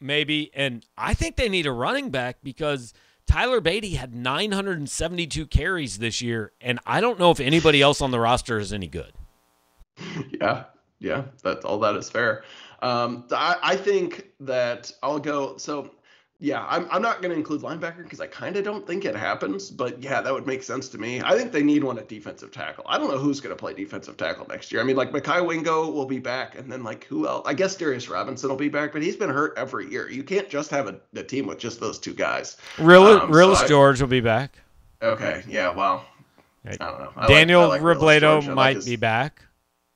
maybe. 0.00 0.50
And 0.54 0.82
I 0.96 1.12
think 1.12 1.36
they 1.36 1.50
need 1.50 1.66
a 1.66 1.72
running 1.72 2.08
back 2.08 2.38
because 2.42 2.94
Tyler 3.26 3.60
Badie 3.60 3.96
had 3.96 4.14
972 4.14 5.46
carries 5.48 5.98
this 5.98 6.22
year, 6.22 6.52
and 6.58 6.80
I 6.86 7.02
don't 7.02 7.18
know 7.18 7.32
if 7.32 7.38
anybody 7.38 7.82
else 7.82 8.00
on 8.00 8.12
the 8.12 8.18
roster 8.18 8.58
is 8.58 8.72
any 8.72 8.88
good. 8.88 9.12
Yeah, 10.40 10.64
yeah, 11.00 11.24
that's 11.42 11.66
all 11.66 11.78
that 11.80 11.94
is 11.94 12.08
fair. 12.08 12.44
Um, 12.80 13.26
I, 13.30 13.56
I 13.62 13.76
think 13.76 14.30
that 14.40 14.90
I'll 15.02 15.18
go. 15.18 15.58
So 15.58 15.90
yeah, 16.44 16.66
I'm, 16.68 16.86
I'm 16.90 17.00
not 17.00 17.22
going 17.22 17.30
to 17.30 17.36
include 17.38 17.62
linebacker 17.62 18.02
because 18.02 18.20
I 18.20 18.26
kind 18.26 18.56
of 18.56 18.64
don't 18.64 18.86
think 18.86 19.06
it 19.06 19.16
happens. 19.16 19.70
But 19.70 20.02
yeah, 20.02 20.20
that 20.20 20.30
would 20.30 20.46
make 20.46 20.62
sense 20.62 20.90
to 20.90 20.98
me. 20.98 21.22
I 21.22 21.36
think 21.38 21.52
they 21.52 21.62
need 21.62 21.82
one 21.82 21.98
at 21.98 22.06
defensive 22.06 22.52
tackle. 22.52 22.84
I 22.86 22.98
don't 22.98 23.10
know 23.10 23.16
who's 23.16 23.40
going 23.40 23.56
to 23.56 23.58
play 23.58 23.72
defensive 23.72 24.18
tackle 24.18 24.46
next 24.46 24.70
year. 24.70 24.82
I 24.82 24.84
mean, 24.84 24.96
like 24.96 25.10
Mekhi 25.10 25.44
Wingo 25.44 25.90
will 25.90 26.04
be 26.04 26.18
back, 26.18 26.58
and 26.58 26.70
then 26.70 26.84
like 26.84 27.04
who 27.04 27.26
else? 27.26 27.44
I 27.48 27.54
guess 27.54 27.74
Darius 27.76 28.10
Robinson 28.10 28.50
will 28.50 28.56
be 28.56 28.68
back, 28.68 28.92
but 28.92 29.00
he's 29.00 29.16
been 29.16 29.30
hurt 29.30 29.54
every 29.56 29.90
year. 29.90 30.10
You 30.10 30.22
can't 30.22 30.50
just 30.50 30.70
have 30.70 30.86
a, 30.86 31.00
a 31.14 31.22
team 31.22 31.46
with 31.46 31.58
just 31.58 31.80
those 31.80 31.98
two 31.98 32.12
guys. 32.12 32.58
Real, 32.78 33.04
um, 33.04 33.32
so 33.32 33.66
George 33.66 34.02
will 34.02 34.08
be 34.08 34.20
back. 34.20 34.58
Okay, 35.00 35.42
yeah, 35.48 35.72
well, 35.72 36.04
I 36.66 36.76
don't 36.76 36.98
know. 36.98 37.12
I 37.16 37.26
Daniel 37.26 37.68
like, 37.68 37.80
like 37.80 37.96
Robledo 37.96 38.46
might 38.48 38.54
like 38.54 38.76
his, 38.76 38.84
be 38.84 38.96
back. 38.96 39.42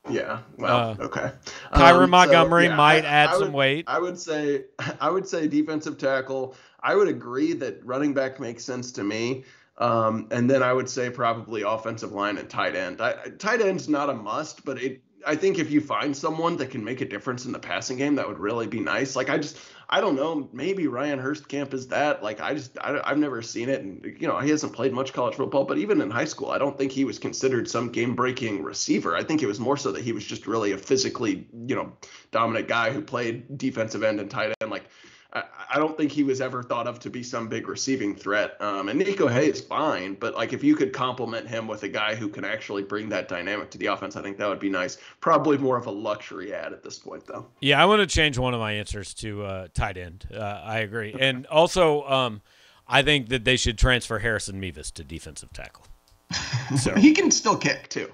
Yeah. 0.08 0.40
Well, 0.56 0.96
uh, 1.00 1.04
okay. 1.04 1.32
Kyron 1.72 2.04
um, 2.04 2.10
Montgomery 2.10 2.64
so, 2.64 2.70
yeah, 2.70 2.76
might 2.76 3.04
I, 3.04 3.08
add 3.08 3.28
I 3.30 3.36
would, 3.36 3.44
some 3.44 3.52
weight. 3.52 3.84
I 3.88 3.98
would 3.98 4.18
say 4.18 4.64
I 5.00 5.10
would 5.10 5.26
say 5.26 5.48
defensive 5.48 5.98
tackle. 5.98 6.54
I 6.80 6.94
would 6.94 7.08
agree 7.08 7.52
that 7.54 7.84
running 7.84 8.14
back 8.14 8.40
makes 8.40 8.64
sense 8.64 8.92
to 8.92 9.04
me. 9.04 9.44
Um, 9.78 10.26
and 10.32 10.50
then 10.50 10.62
I 10.62 10.72
would 10.72 10.88
say 10.88 11.08
probably 11.08 11.62
offensive 11.62 12.12
line 12.12 12.36
and 12.36 12.50
tight 12.50 12.74
end. 12.74 13.00
I, 13.00 13.14
tight 13.38 13.60
end's 13.60 13.88
not 13.88 14.10
a 14.10 14.14
must, 14.14 14.64
but 14.64 14.82
it 14.82 15.02
I 15.26 15.36
think 15.36 15.58
if 15.58 15.70
you 15.70 15.80
find 15.80 16.16
someone 16.16 16.56
that 16.58 16.70
can 16.70 16.84
make 16.84 17.00
a 17.00 17.04
difference 17.04 17.44
in 17.44 17.52
the 17.52 17.58
passing 17.58 17.96
game, 17.96 18.14
that 18.16 18.28
would 18.28 18.38
really 18.38 18.66
be 18.66 18.80
nice. 18.80 19.16
Like 19.16 19.30
I 19.30 19.38
just, 19.38 19.58
I 19.88 20.00
don't 20.00 20.16
know, 20.16 20.48
maybe 20.52 20.86
Ryan 20.86 21.18
Hoerstkamp 21.18 21.74
is 21.74 21.88
that. 21.88 22.22
Like 22.22 22.40
I 22.40 22.54
just, 22.54 22.78
I, 22.80 23.00
have 23.08 23.18
never 23.18 23.42
seen 23.42 23.68
it, 23.68 23.82
and 23.82 24.16
you 24.20 24.28
know 24.28 24.38
he 24.38 24.50
hasn't 24.50 24.72
played 24.72 24.92
much 24.92 25.12
college 25.12 25.34
football, 25.34 25.64
but 25.64 25.78
even 25.78 26.00
in 26.00 26.10
high 26.10 26.24
school, 26.24 26.50
I 26.50 26.58
don't 26.58 26.76
think 26.76 26.92
he 26.92 27.04
was 27.04 27.18
considered 27.18 27.68
some 27.68 27.90
game-breaking 27.90 28.62
receiver. 28.62 29.16
I 29.16 29.24
think 29.24 29.42
it 29.42 29.46
was 29.46 29.60
more 29.60 29.76
so 29.76 29.92
that 29.92 30.02
he 30.02 30.12
was 30.12 30.24
just 30.24 30.46
really 30.46 30.72
a 30.72 30.78
physically, 30.78 31.46
you 31.66 31.74
know, 31.74 31.92
dominant 32.30 32.68
guy 32.68 32.90
who 32.90 33.02
played 33.02 33.58
defensive 33.58 34.02
end 34.02 34.20
and 34.20 34.30
tight 34.30 34.54
end. 34.60 34.70
Like 34.70 34.84
I, 35.32 35.44
I 35.74 35.78
don't 35.78 35.96
think 35.96 36.10
he 36.10 36.22
was 36.22 36.40
ever 36.40 36.62
thought 36.62 36.86
of 36.86 36.98
to 37.00 37.10
be 37.10 37.22
some 37.22 37.48
big 37.48 37.68
receiving 37.68 38.14
threat. 38.14 38.60
Um, 38.60 38.88
and 38.88 39.00
Niko 39.00 39.30
Hea 39.30 39.50
is 39.50 39.60
fine, 39.60 40.14
but 40.14 40.34
like 40.34 40.52
if 40.52 40.64
you 40.64 40.74
could 40.74 40.92
complement 40.92 41.46
him 41.46 41.66
with 41.66 41.82
a 41.82 41.88
guy 41.88 42.14
who 42.14 42.28
can 42.28 42.44
actually 42.44 42.82
bring 42.82 43.08
that 43.10 43.28
dynamic 43.28 43.70
to 43.72 43.78
the 43.78 43.86
offense, 43.86 44.16
I 44.16 44.22
think 44.22 44.38
that 44.38 44.48
would 44.48 44.60
be 44.60 44.70
nice. 44.70 44.96
Probably 45.20 45.58
more 45.58 45.76
of 45.76 45.86
a 45.86 45.90
luxury 45.90 46.54
ad 46.54 46.72
at 46.72 46.82
this 46.82 46.98
point, 46.98 47.26
though. 47.26 47.46
Yeah, 47.60 47.82
I 47.82 47.84
want 47.86 48.00
to 48.00 48.06
change 48.06 48.38
one 48.38 48.54
of 48.54 48.60
my 48.60 48.72
answers 48.72 49.12
to 49.14 49.44
uh, 49.44 49.68
tight 49.74 49.98
end. 49.98 50.26
Uh, 50.32 50.38
I 50.38 50.78
agree, 50.78 51.14
and 51.18 51.46
also 51.46 52.04
um, 52.04 52.40
I 52.86 53.02
think 53.02 53.28
that 53.28 53.44
they 53.44 53.56
should 53.56 53.78
transfer 53.78 54.18
Harrison 54.18 54.58
Mevis 54.58 54.90
to 54.92 55.04
defensive 55.04 55.52
tackle. 55.52 55.84
So 56.76 56.94
he 56.94 57.14
can 57.14 57.30
still 57.30 57.56
kick 57.56 57.88
too. 57.88 58.12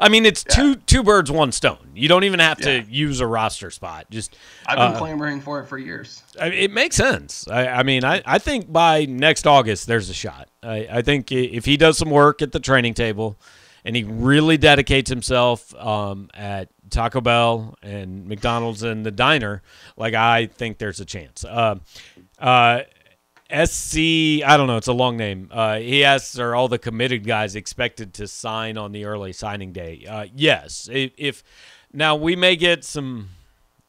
I 0.00 0.08
mean, 0.08 0.26
it's 0.26 0.44
yeah. 0.48 0.54
two 0.54 0.74
two 0.76 1.02
birds, 1.02 1.30
one 1.30 1.52
stone. 1.52 1.90
You 1.94 2.08
don't 2.08 2.24
even 2.24 2.40
have 2.40 2.58
to 2.58 2.82
use 2.88 3.20
a 3.20 3.26
roster 3.26 3.70
spot. 3.70 4.06
Just 4.10 4.36
I've 4.66 4.76
been 4.76 4.96
uh, 4.96 4.98
clamoring 4.98 5.40
for 5.40 5.60
it 5.60 5.66
for 5.66 5.78
years. 5.78 6.22
I 6.40 6.48
it 6.48 6.70
makes 6.70 6.96
sense. 6.96 7.46
I, 7.48 7.68
I, 7.68 7.82
mean, 7.82 8.04
I, 8.04 8.22
I 8.24 8.38
think 8.38 8.72
by 8.72 9.04
next 9.04 9.46
August 9.46 9.86
there's 9.86 10.10
a 10.10 10.14
shot. 10.14 10.48
I, 10.62 10.88
I 10.90 11.02
think 11.02 11.30
if 11.30 11.64
he 11.64 11.76
does 11.76 11.98
some 11.98 12.10
work 12.10 12.42
at 12.42 12.52
the 12.52 12.60
training 12.60 12.94
table, 12.94 13.38
and 13.84 13.94
he 13.94 14.02
really 14.02 14.56
dedicates 14.56 15.08
himself 15.08 15.74
um, 15.76 16.28
at 16.34 16.68
Taco 16.90 17.20
Bell 17.20 17.76
and 17.82 18.26
McDonald's 18.26 18.82
and 18.82 19.06
the 19.06 19.12
diner, 19.12 19.62
like 19.96 20.14
I 20.14 20.46
think 20.46 20.78
there's 20.78 21.00
a 21.00 21.04
chance. 21.04 21.44
Uh, 21.44 21.76
uh, 22.38 22.80
SC, 23.50 24.42
I 24.44 24.56
don't 24.56 24.66
know, 24.66 24.76
it's 24.76 24.88
a 24.88 24.92
long 24.92 25.16
name. 25.16 25.48
Uh, 25.50 25.78
he 25.78 26.04
asks, 26.04 26.38
are 26.38 26.54
all 26.54 26.68
the 26.68 26.78
committed 26.78 27.26
guys 27.26 27.54
expected 27.54 28.14
to 28.14 28.26
sign 28.26 28.76
on 28.76 28.92
the 28.92 29.04
early 29.04 29.32
signing 29.32 29.72
day? 29.72 30.04
Uh, 30.08 30.26
yes. 30.34 30.88
If, 30.92 31.12
if, 31.16 31.44
now 31.92 32.16
we 32.16 32.36
may 32.36 32.56
get 32.56 32.84
some 32.84 33.28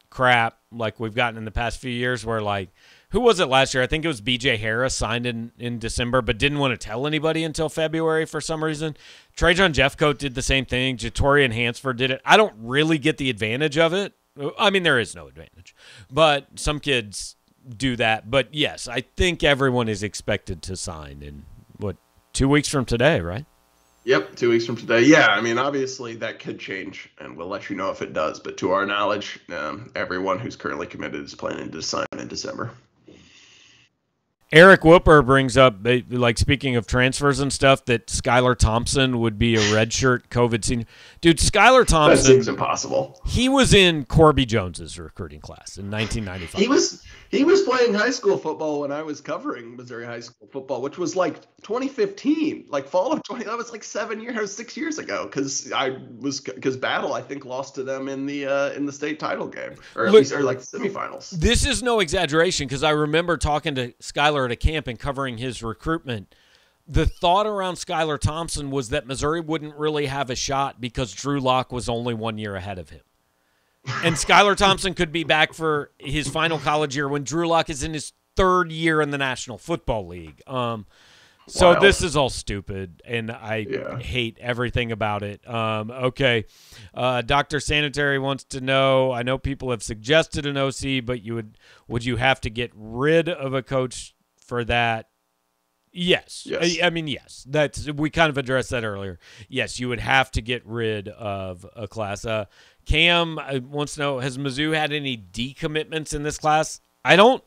crap 0.09 0.57
like 0.71 0.99
we've 0.99 1.15
gotten 1.15 1.37
in 1.37 1.45
the 1.45 1.51
past 1.51 1.79
few 1.79 1.91
years 1.91 2.25
where 2.25 2.41
like 2.41 2.69
who 3.11 3.21
was 3.21 3.39
it 3.39 3.45
last 3.45 3.73
year? 3.73 3.81
I 3.81 3.87
think 3.87 4.03
it 4.03 4.09
was 4.09 4.21
BJ 4.21 4.57
Harris 4.57 4.93
signed 4.93 5.25
in, 5.25 5.51
in 5.57 5.79
December, 5.79 6.21
but 6.21 6.37
didn't 6.37 6.59
want 6.59 6.77
to 6.79 6.87
tell 6.87 7.07
anybody 7.07 7.43
until 7.43 7.69
February 7.69 8.25
for 8.25 8.41
some 8.41 8.63
reason. 8.63 8.97
Trajan 9.35 9.71
Jeffcoat 9.71 10.17
did 10.17 10.35
the 10.35 10.41
same 10.41 10.65
thing. 10.65 10.97
Jatorian 10.97 11.53
Hansford 11.53 11.97
did 11.97 12.11
it. 12.11 12.21
I 12.25 12.35
don't 12.35 12.53
really 12.57 12.97
get 12.97 13.17
the 13.17 13.29
advantage 13.29 13.77
of 13.77 13.93
it. 13.93 14.13
I 14.59 14.69
mean, 14.69 14.83
there 14.83 14.99
is 14.99 15.15
no 15.15 15.27
advantage, 15.27 15.73
but 16.11 16.47
some 16.55 16.79
kids 16.79 17.36
do 17.69 17.95
that. 17.97 18.29
But 18.29 18.53
yes, 18.53 18.87
I 18.87 19.01
think 19.01 19.43
everyone 19.43 19.89
is 19.89 20.03
expected 20.03 20.61
to 20.63 20.75
sign 20.75 21.21
in 21.21 21.45
what 21.77 21.97
two 22.33 22.47
weeks 22.47 22.67
from 22.67 22.85
today, 22.85 23.19
right? 23.19 23.45
Yep, 24.05 24.37
two 24.37 24.49
weeks 24.49 24.65
from 24.65 24.77
today. 24.77 25.01
Yeah, 25.01 25.27
I 25.27 25.41
mean, 25.41 25.57
obviously 25.57 26.15
that 26.15 26.39
could 26.39 26.59
change, 26.59 27.09
and 27.19 27.35
we'll 27.35 27.49
let 27.49 27.69
you 27.69 27.75
know 27.75 27.89
if 27.89 28.01
it 28.01 28.13
does. 28.13 28.39
But 28.39 28.55
to 28.57 28.71
our 28.71 28.85
knowledge, 28.85 29.37
um, 29.49 29.91
everyone 29.95 30.39
who's 30.39 30.55
currently 30.55 30.87
committed 30.87 31.25
is 31.25 31.35
planning 31.35 31.71
to 31.71 31.81
sign 31.81 32.05
in 32.17 32.29
December. 32.29 32.71
Eric 34.51 34.85
Whooper 34.85 35.21
brings 35.21 35.57
up, 35.57 35.75
like 36.09 36.37
speaking 36.37 36.77
of 36.77 36.87
transfers 36.87 37.41
and 37.41 37.51
stuff, 37.51 37.83
that 37.85 38.07
Skylar 38.07 38.57
Thompson 38.57 39.19
would 39.19 39.37
be 39.37 39.55
a 39.55 39.59
redshirt 39.59 40.27
COVID 40.29 40.63
senior. 40.63 40.85
Dude, 41.19 41.37
Skylar 41.37 41.85
Thompson. 41.85 42.25
That 42.25 42.33
seems 42.33 42.47
impossible. 42.47 43.21
He 43.25 43.49
was 43.49 43.73
in 43.73 44.05
Corby 44.05 44.45
Jones's 44.45 44.97
recruiting 44.97 45.41
class 45.41 45.77
in 45.77 45.91
1995. 45.91 46.61
He 46.61 46.67
was 46.69 47.03
he 47.29 47.43
was 47.43 47.63
playing 47.63 47.93
high 47.93 48.09
school 48.09 48.37
football 48.37 48.81
when 48.81 48.91
I 48.91 49.01
was 49.01 49.19
covering 49.19 49.75
Missouri 49.75 50.05
high 50.05 50.21
school 50.21 50.47
football, 50.49 50.81
which 50.81 50.97
was 50.97 51.15
like 51.15 51.41
2015, 51.63 52.67
like 52.69 52.87
fall 52.87 53.11
of 53.11 53.21
20. 53.23 53.43
That 53.43 53.57
was 53.57 53.71
like 53.71 53.83
seven 53.83 54.21
years, 54.21 54.55
six 54.55 54.77
years 54.77 54.97
ago, 54.97 55.25
because 55.25 55.71
I 55.73 55.97
was 56.19 56.39
because 56.39 56.77
Battle 56.77 57.13
I 57.13 57.21
think 57.21 57.43
lost 57.43 57.75
to 57.75 57.83
them 57.83 58.07
in 58.07 58.25
the 58.25 58.45
uh, 58.45 58.69
in 58.71 58.85
the 58.85 58.93
state 58.93 59.19
title 59.19 59.47
game, 59.47 59.75
or 59.95 60.05
at 60.05 60.13
Look, 60.13 60.19
least 60.19 60.31
or 60.31 60.43
like 60.43 60.59
semifinals. 60.59 61.31
This 61.31 61.65
is 61.65 61.83
no 61.83 61.99
exaggeration 61.99 62.67
because 62.67 62.83
I 62.83 62.91
remember 62.91 63.35
talking 63.35 63.75
to 63.75 63.91
Skylar 63.93 64.36
at 64.45 64.51
a 64.51 64.55
camp 64.55 64.87
and 64.87 64.99
covering 64.99 65.37
his 65.37 65.63
recruitment. 65.63 66.33
The 66.87 67.05
thought 67.05 67.45
around 67.45 67.75
Skylar 67.75 68.19
Thompson 68.19 68.71
was 68.71 68.89
that 68.89 69.05
Missouri 69.05 69.41
wouldn't 69.41 69.75
really 69.75 70.05
have 70.05 70.29
a 70.29 70.35
shot 70.35 70.79
because 70.79 71.11
Drew 71.11 71.39
Lock 71.39 71.71
was 71.71 71.89
only 71.89 72.13
one 72.13 72.37
year 72.37 72.55
ahead 72.55 72.79
of 72.79 72.91
him 72.91 73.01
and 74.03 74.15
Skylar 74.15 74.55
Thompson 74.55 74.93
could 74.93 75.11
be 75.11 75.23
back 75.23 75.53
for 75.53 75.91
his 75.97 76.27
final 76.27 76.59
college 76.59 76.95
year 76.95 77.07
when 77.07 77.23
Drew 77.23 77.47
Lock 77.47 77.69
is 77.69 77.83
in 77.83 77.93
his 77.93 78.13
third 78.35 78.71
year 78.71 79.01
in 79.01 79.11
the 79.11 79.17
National 79.17 79.57
Football 79.57 80.07
League. 80.07 80.41
Um, 80.47 80.85
so 81.47 81.73
wow. 81.73 81.79
this 81.79 82.01
is 82.01 82.17
all 82.17 82.29
stupid, 82.29 83.01
and 83.05 83.31
I 83.31 83.65
yeah. 83.69 83.99
hate 83.99 84.37
everything 84.41 84.91
about 84.91 85.23
it. 85.23 85.47
Um, 85.49 85.91
okay, 85.91 86.43
uh, 86.93 87.21
Doctor 87.21 87.61
Sanitary 87.61 88.19
wants 88.19 88.43
to 88.45 88.59
know. 88.59 89.13
I 89.13 89.23
know 89.23 89.37
people 89.37 89.71
have 89.71 89.81
suggested 89.81 90.45
an 90.45 90.57
OC, 90.57 91.05
but 91.05 91.23
you 91.23 91.35
would 91.35 91.57
would 91.87 92.03
you 92.03 92.17
have 92.17 92.41
to 92.41 92.49
get 92.49 92.71
rid 92.75 93.29
of 93.29 93.53
a 93.53 93.63
coach 93.63 94.13
for 94.47 94.63
that? 94.65 95.09
Yes. 95.91 96.43
yes. 96.45 96.79
I, 96.81 96.87
I, 96.87 96.89
mean, 96.89 97.07
yes. 97.07 97.45
That's 97.49 97.91
we 97.91 98.09
kind 98.09 98.29
of 98.29 98.37
addressed 98.37 98.69
that 98.69 98.83
earlier. 98.83 99.19
Yes, 99.49 99.79
you 99.79 99.89
would 99.89 99.99
have 99.99 100.29
to 100.31 100.41
get 100.41 100.65
rid 100.65 101.07
of 101.07 101.65
a 101.75 101.87
class. 101.87 102.25
Uh, 102.25 102.45
Cam 102.85 103.39
uh, 103.39 103.59
wants 103.67 103.95
to 103.95 104.01
know: 104.01 104.19
Has 104.19 104.37
Mizzou 104.37 104.75
had 104.75 104.93
any 104.93 105.17
decommitments 105.17 106.13
in 106.13 106.23
this 106.23 106.37
class? 106.37 106.81
I 107.03 107.15
don't 107.15 107.43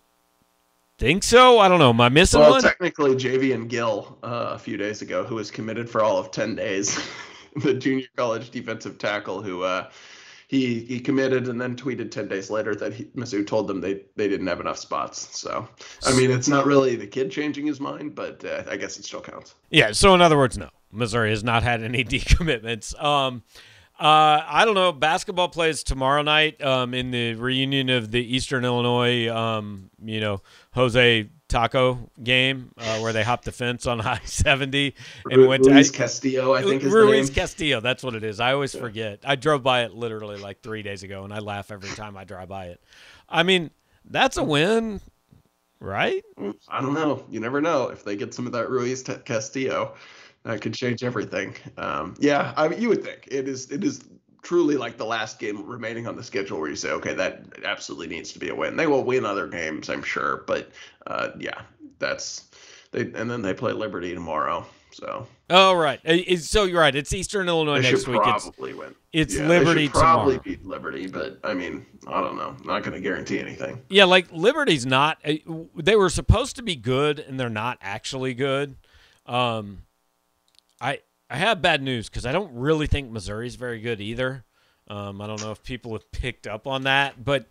think 0.99 1.23
so. 1.23 1.59
I 1.59 1.69
don't 1.69 1.79
know. 1.79 1.91
Am 1.91 2.01
I 2.01 2.09
missing 2.09 2.41
well, 2.41 2.51
one? 2.51 2.63
technically, 2.63 3.15
Javian 3.15 3.69
Gill 3.69 4.19
uh, 4.23 4.51
a 4.51 4.59
few 4.59 4.77
days 4.77 5.01
ago, 5.01 5.25
who 5.25 5.37
was 5.37 5.51
committed 5.51 5.89
for 5.89 6.03
all 6.03 6.19
of 6.19 6.31
ten 6.31 6.57
days, 6.57 6.99
the 7.57 7.75
junior 7.75 8.07
college 8.17 8.51
defensive 8.51 8.99
tackle, 8.99 9.43
who 9.43 9.63
uh, 9.63 9.91
he 10.51 10.81
he 10.81 10.99
committed 10.99 11.47
and 11.47 11.61
then 11.61 11.77
tweeted 11.77 12.11
10 12.11 12.27
days 12.27 12.51
later 12.51 12.75
that 12.75 12.93
he, 12.93 13.05
Mizzou 13.15 13.47
told 13.47 13.69
them 13.69 13.81
they 13.81 14.03
they 14.17 14.27
didn't 14.27 14.49
have 14.49 14.59
enough 14.59 14.79
spots. 14.79 15.39
So 15.39 15.69
I 16.05 16.13
mean, 16.17 16.33
it's 16.33 16.49
not 16.49 16.67
really 16.67 16.97
the 16.97 17.07
kid 17.07 17.31
changing 17.31 17.67
his 17.69 17.79
mind, 17.79 18.17
but 18.17 18.45
uh, 18.45 18.65
I 18.69 18.77
guess 18.77 18.99
it 18.99 19.05
still 19.05 19.21
counts. 19.21 19.55
Yeah. 19.71 19.93
So 19.93 20.13
in 20.13 20.21
other 20.21 20.37
words, 20.37 20.59
no, 20.59 20.71
Missouri 20.91 21.31
has 21.31 21.45
not 21.45 21.63
had 21.63 21.85
any 21.85 22.03
decommitments. 22.17 23.01
Um, 23.01 23.45
uh, 24.01 24.43
I 24.45 24.65
don't 24.65 24.75
know. 24.75 24.91
Basketball 24.91 25.51
plays 25.51 25.85
tomorrow 25.85 26.23
night 26.23 26.61
um, 26.65 26.95
in 26.95 27.13
the 27.13 27.35
reunion 27.35 27.89
of 27.89 28.11
the 28.11 28.35
Eastern 28.35 28.65
Illinois, 28.65 29.29
um, 29.29 29.89
you 30.03 30.19
know, 30.19 30.43
Jose 30.73 31.29
Taco 31.51 32.11
game 32.23 32.71
uh, 32.79 32.99
where 33.01 33.13
they 33.13 33.23
hopped 33.23 33.45
the 33.45 33.53
fence 33.53 33.87
on 33.87 34.01
I 34.07 34.21
seventy 34.25 34.95
and 35.31 35.43
Ru- 35.43 35.49
went 35.49 35.65
to 35.65 35.71
Ruiz 35.71 35.91
Castillo. 35.91 36.55
I 36.55 36.63
think 36.63 36.83
is 36.83 36.93
Ruiz 36.93 37.29
Castillo. 37.29 37.81
That's 37.81 38.03
what 38.03 38.15
it 38.15 38.25
is. 38.25 38.41
I 38.41 38.53
always 38.53 38.75
yeah. 38.75 38.81
forget. 38.81 39.19
I 39.25 39.37
drove 39.37 39.63
by 39.63 39.83
it 39.83 39.93
literally 39.93 40.39
like 40.39 40.63
three 40.63 40.83
days 40.83 41.03
ago, 41.03 41.25
and 41.25 41.35
I 41.35 41.41
laugh 41.41 41.71
every 41.71 41.91
time 41.91 42.17
I 42.17 42.25
drive 42.25 42.49
by 42.49 42.67
it. 42.67 42.81
I 43.29 43.43
mean, 43.43 43.71
that's 44.05 44.37
a 44.39 44.45
win, 44.45 45.01
right? 45.81 46.25
I 46.69 46.81
don't 46.81 46.95
know. 46.95 47.25
You 47.29 47.41
never 47.41 47.61
know 47.61 47.89
if 47.89 48.05
they 48.05 48.17
get 48.17 48.33
some 48.33 48.47
of 48.47 48.53
that 48.53 48.71
Ruiz 48.71 49.03
Castillo 49.03 49.95
that 50.45 50.63
could 50.63 50.75
change 50.75 51.05
everything. 51.05 51.55
Um, 51.77 52.15
yeah, 52.19 52.55
I 52.57 52.69
mean, 52.69 52.81
you 52.81 52.89
would 52.89 53.05
think 53.05 53.29
it 53.31 53.49
is. 53.49 53.71
It 53.71 53.85
is 53.85 54.05
truly 54.43 54.77
like 54.77 54.97
the 54.97 55.05
last 55.05 55.39
game 55.39 55.67
remaining 55.67 56.07
on 56.07 56.17
the 56.17 56.23
schedule 56.23 56.61
where 56.61 56.71
you 56.71 56.77
say, 56.77 56.91
okay, 56.91 57.15
that 57.15 57.45
absolutely 57.65 58.09
needs 58.09 58.33
to 58.33 58.39
be 58.39 58.49
a 58.49 58.55
win. 58.55 58.77
They 58.77 58.87
will 58.87 59.05
win 59.05 59.25
other 59.25 59.47
games, 59.47 59.89
I'm 59.89 60.03
sure, 60.03 60.45
but 60.47 60.71
uh, 61.07 61.31
yeah, 61.39 61.63
that's 61.99 62.49
they. 62.93 63.03
And 63.03 63.31
then 63.31 63.43
they 63.43 63.55
play 63.55 63.73
Liberty 63.73 64.15
tomorrow. 64.15 64.67
So. 64.93 65.27
Oh 65.51 65.75
right, 65.75 66.01
so 66.41 66.65
you're 66.65 66.81
right. 66.81 66.95
It's 66.95 67.13
Eastern 67.13 67.49
Illinois 67.49 67.81
they 67.81 67.93
next 67.93 68.09
week. 68.09 68.23
Probably 68.23 68.71
it's, 68.71 68.79
win. 68.79 68.95
It's 69.13 69.37
yeah, 69.37 69.47
Liberty 69.47 69.89
probably 69.89 70.39
tomorrow. 70.39 70.43
beat 70.45 70.67
Liberty, 70.67 71.07
but 71.07 71.39
I 71.45 71.55
mean, 71.55 71.87
I 72.07 72.21
don't 72.21 72.37
know. 72.37 72.57
Not 72.65 72.83
going 72.83 72.95
to 72.95 73.01
guarantee 73.01 73.39
anything. 73.39 73.81
Yeah, 73.89 74.05
like 74.05 74.27
Liberty's 74.33 74.87
not. 74.87 75.19
They 75.77 75.97
were 75.97 76.11
supposed 76.11 76.57
to 76.57 76.63
be 76.63 76.77
good, 76.77 77.21
and 77.21 77.39
they're 77.39 77.49
not 77.49 77.79
actually 77.81 78.35
good. 78.35 78.77
Um, 79.27 79.83
I 81.31 81.37
have 81.37 81.63
bad 81.63 81.81
news 81.81 82.09
because 82.09 82.27
I 82.27 82.33
don't 82.33 82.53
really 82.53 82.89
think 82.89 83.11
Missouri's 83.11 83.55
very 83.55 83.81
good 83.81 84.01
either. 84.01 84.45
Um, 84.89 85.21
I 85.21 85.29
don't 85.29 85.41
know 85.41 85.53
if 85.53 85.63
people 85.63 85.93
have 85.93 86.11
picked 86.11 86.49
up 86.49 86.67
on 86.67 86.83
that, 86.83 87.25
but 87.25 87.47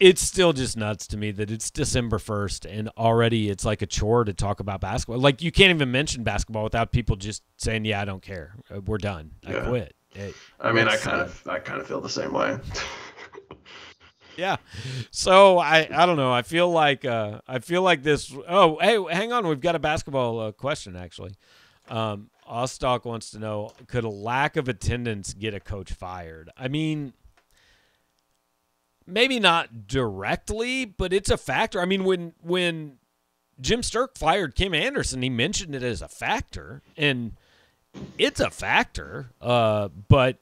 it's 0.00 0.22
still 0.22 0.54
just 0.54 0.76
nuts 0.76 1.06
to 1.08 1.18
me 1.18 1.30
that 1.32 1.50
it's 1.50 1.70
December 1.70 2.16
1st 2.16 2.66
and 2.78 2.88
already 2.96 3.50
it's 3.50 3.66
like 3.66 3.82
a 3.82 3.86
chore 3.86 4.24
to 4.24 4.32
talk 4.32 4.58
about 4.58 4.80
basketball. 4.80 5.18
Like 5.18 5.42
you 5.42 5.52
can't 5.52 5.70
even 5.70 5.92
mention 5.92 6.24
basketball 6.24 6.64
without 6.64 6.90
people 6.90 7.14
just 7.16 7.42
saying, 7.58 7.84
"Yeah, 7.84 8.00
I 8.00 8.06
don't 8.06 8.22
care. 8.22 8.54
Uh, 8.74 8.80
we're 8.80 8.98
done. 8.98 9.32
I 9.46 9.52
yeah. 9.52 9.68
quit." 9.68 9.94
It, 10.14 10.34
I 10.58 10.72
mean, 10.72 10.88
I 10.88 10.96
kind 10.96 11.20
uh, 11.20 11.24
of 11.24 11.46
I 11.46 11.58
kind 11.58 11.80
of 11.80 11.86
feel 11.86 12.00
the 12.00 12.08
same 12.08 12.32
way. 12.32 12.58
yeah. 14.36 14.56
So 15.10 15.58
I 15.58 15.88
I 15.92 16.06
don't 16.06 16.16
know. 16.16 16.32
I 16.32 16.42
feel 16.42 16.70
like 16.70 17.04
uh, 17.04 17.40
I 17.46 17.58
feel 17.58 17.82
like 17.82 18.02
this. 18.02 18.34
Oh, 18.48 18.78
hey, 18.80 18.98
hang 19.14 19.32
on. 19.32 19.46
We've 19.46 19.60
got 19.60 19.76
a 19.76 19.78
basketball 19.78 20.40
uh, 20.40 20.52
question 20.52 20.96
actually. 20.96 21.34
Um, 21.88 22.30
Ostock 22.52 23.04
wants 23.04 23.30
to 23.30 23.38
know 23.38 23.72
could 23.86 24.04
a 24.04 24.10
lack 24.10 24.56
of 24.56 24.68
attendance 24.68 25.32
get 25.32 25.54
a 25.54 25.60
coach 25.60 25.92
fired? 25.92 26.50
I 26.56 26.68
mean, 26.68 27.14
maybe 29.06 29.40
not 29.40 29.86
directly, 29.86 30.84
but 30.84 31.12
it's 31.12 31.30
a 31.30 31.38
factor. 31.38 31.80
I 31.80 31.86
mean, 31.86 32.04
when 32.04 32.34
when 32.42 32.98
Jim 33.60 33.80
Sterk 33.80 34.18
fired 34.18 34.54
Kim 34.54 34.74
Anderson, 34.74 35.22
he 35.22 35.30
mentioned 35.30 35.74
it 35.74 35.82
as 35.82 36.02
a 36.02 36.08
factor, 36.08 36.82
and 36.96 37.32
it's 38.18 38.40
a 38.40 38.50
factor. 38.50 39.30
Uh, 39.40 39.88
but 40.08 40.38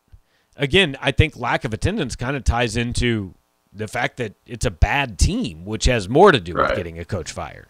again, 0.57 0.97
I 1.01 1.13
think 1.13 1.37
lack 1.37 1.65
of 1.65 1.73
attendance 1.73 2.17
kind 2.17 2.37
of 2.37 2.43
ties 2.45 2.77
into 2.77 3.35
the 3.73 3.87
fact 3.87 4.17
that 4.17 4.35
it's 4.47 4.67
a 4.67 4.71
bad 4.71 5.19
team, 5.19 5.65
which 5.65 5.85
has 5.85 6.09
more 6.09 6.33
to 6.33 6.41
do 6.41 6.55
right. 6.55 6.71
with 6.71 6.77
getting 6.77 6.99
a 6.99 7.05
coach 7.05 7.31
fired. 7.31 7.69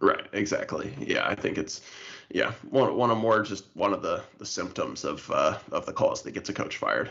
Right. 0.00 0.26
Exactly. 0.32 0.94
Yeah, 1.00 1.26
I 1.28 1.34
think 1.34 1.58
it's 1.58 1.80
yeah, 2.30 2.52
one 2.70 2.94
one 2.96 3.10
of 3.10 3.18
more 3.18 3.42
just 3.42 3.64
one 3.74 3.92
of 3.92 4.02
the 4.02 4.22
the 4.38 4.46
symptoms 4.46 5.04
of 5.04 5.28
uh, 5.30 5.58
of 5.72 5.86
the 5.86 5.92
cause 5.92 6.22
that 6.22 6.32
gets 6.32 6.48
a 6.48 6.52
coach 6.52 6.76
fired. 6.76 7.10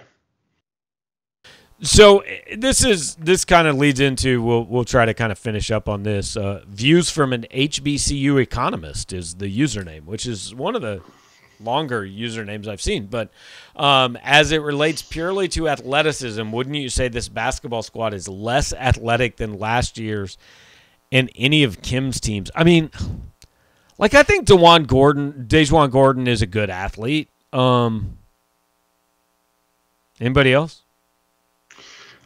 So 1.81 2.23
this 2.55 2.83
is 2.83 3.15
this 3.15 3.45
kind 3.45 3.67
of 3.67 3.75
leads 3.75 3.99
into 3.99 4.41
we'll 4.41 4.63
we'll 4.65 4.85
try 4.85 5.05
to 5.05 5.13
kind 5.13 5.31
of 5.31 5.37
finish 5.37 5.69
up 5.69 5.87
on 5.89 6.03
this. 6.03 6.37
Uh, 6.37 6.63
views 6.67 7.09
from 7.09 7.33
an 7.33 7.45
HBCU 7.51 8.41
economist 8.41 9.13
is 9.13 9.35
the 9.35 9.45
username, 9.45 10.05
which 10.05 10.25
is 10.25 10.55
one 10.55 10.75
of 10.75 10.81
the 10.81 11.01
longer 11.59 12.03
usernames 12.03 12.67
I've 12.67 12.81
seen. 12.81 13.07
But 13.07 13.31
um, 13.75 14.17
as 14.23 14.51
it 14.51 14.61
relates 14.61 15.01
purely 15.01 15.47
to 15.49 15.69
athleticism, 15.69 16.51
wouldn't 16.51 16.75
you 16.75 16.89
say 16.89 17.09
this 17.09 17.29
basketball 17.29 17.83
squad 17.83 18.13
is 18.13 18.27
less 18.27 18.73
athletic 18.73 19.37
than 19.37 19.59
last 19.59 19.97
year's 19.97 20.37
and 21.11 21.29
any 21.35 21.63
of 21.63 21.81
Kim's 21.81 22.19
teams? 22.19 22.51
I 22.55 22.63
mean, 22.63 22.91
like 23.97 24.13
I 24.13 24.23
think 24.23 24.45
Dewan 24.45 24.83
Gordon, 24.83 25.45
DaJuan 25.47 25.91
Gordon 25.91 26.27
is 26.27 26.41
a 26.41 26.47
good 26.47 26.69
athlete. 26.69 27.29
Um, 27.53 28.17
anybody 30.19 30.53
else? 30.53 30.83